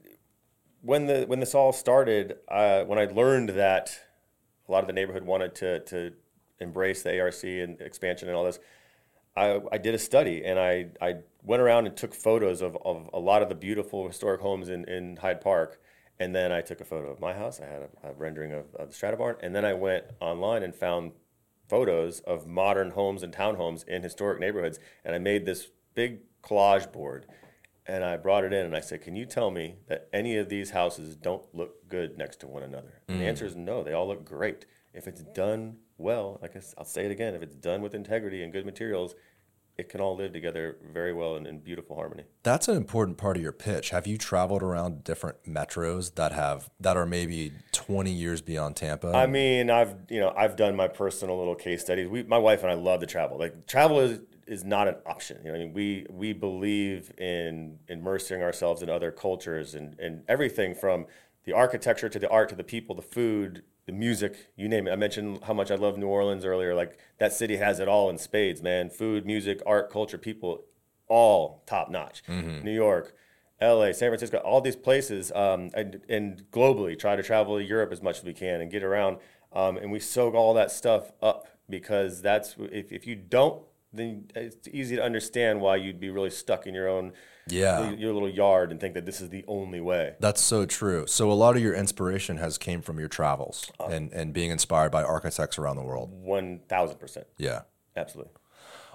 [0.82, 3.98] when the when this all started, uh, when I learned that
[4.68, 6.12] a lot of the neighborhood wanted to to
[6.60, 8.58] embrace the ARC and expansion and all this,
[9.38, 13.08] I, I did a study and I, I went around and took photos of, of
[13.12, 15.80] a lot of the beautiful historic homes in, in Hyde Park.
[16.20, 17.60] And then I took a photo of my house.
[17.60, 19.36] I had a, a rendering of, of the Stratabarn.
[19.40, 21.12] And then I went online and found
[21.68, 24.80] photos of modern homes and townhomes in historic neighborhoods.
[25.04, 27.26] And I made this big collage board.
[27.88, 30.48] And I brought it in and I said, "Can you tell me that any of
[30.48, 33.28] these houses don't look good next to one another?" And the mm.
[33.28, 33.82] answer is no.
[33.82, 36.38] They all look great if it's done well.
[36.42, 39.14] Like I, will say it again, if it's done with integrity and good materials,
[39.78, 42.24] it can all live together very well and in beautiful harmony.
[42.42, 43.90] That's an important part of your pitch.
[43.90, 49.12] Have you traveled around different metros that have that are maybe 20 years beyond Tampa?
[49.14, 52.08] I mean, I've you know I've done my personal little case studies.
[52.08, 53.38] We, my wife and I love to travel.
[53.38, 55.38] Like travel is is not an option.
[55.44, 60.22] You know, I mean, we we believe in immersing ourselves in other cultures and and
[60.28, 61.06] everything from
[61.44, 64.92] the architecture to the art to the people, the food, the music, you name it.
[64.92, 66.74] I mentioned how much I love New Orleans earlier.
[66.74, 68.90] Like that city has it all in spades, man.
[68.90, 70.64] Food, music, art, culture, people,
[71.08, 72.22] all top notch.
[72.62, 73.14] New York,
[73.62, 77.90] LA, San Francisco, all these places, um, and, and globally, try to travel to Europe
[77.90, 79.16] as much as we can and get around.
[79.54, 83.62] Um, and we soak all that stuff up because that's if, if you don't,
[83.92, 87.12] then it's easy to understand why you'd be really stuck in your own
[87.48, 87.90] Yeah.
[87.92, 90.14] your little yard and think that this is the only way.
[90.20, 91.06] That's so true.
[91.06, 93.84] So a lot of your inspiration has came from your travels Uh.
[93.86, 96.10] and, and being inspired by architects around the world.
[96.12, 97.62] One thousand percent, Yeah.
[97.96, 98.32] absolutely.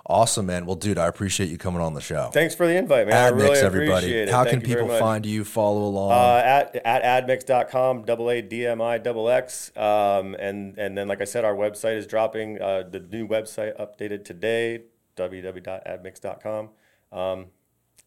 [0.05, 0.65] Awesome, man.
[0.65, 2.29] Well, dude, I appreciate you coming on the show.
[2.33, 3.15] Thanks for the invite, man.
[3.15, 3.91] I AADMIXX, really everybody.
[4.07, 4.31] appreciate it.
[4.31, 6.11] How Thank can people find you, follow along?
[6.11, 9.71] Uh, at at aadmixx.com, double A D M I double X.
[9.77, 13.79] Um, and, and then, like I said, our website is dropping, uh, the new website
[13.79, 14.81] updated today,
[15.15, 16.69] www.aadmixx.com.
[17.13, 17.45] Um,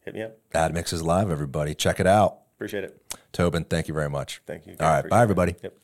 [0.05, 0.37] hit me up.
[0.53, 1.75] AADMIXX is live, everybody.
[1.75, 2.41] Check it out.
[2.57, 3.03] Appreciate it.
[3.33, 4.43] Tobin, thank you very much.
[4.47, 4.77] Thank you.
[4.81, 5.09] All right.
[5.09, 5.57] Bye, everybody.
[5.63, 5.75] Yep.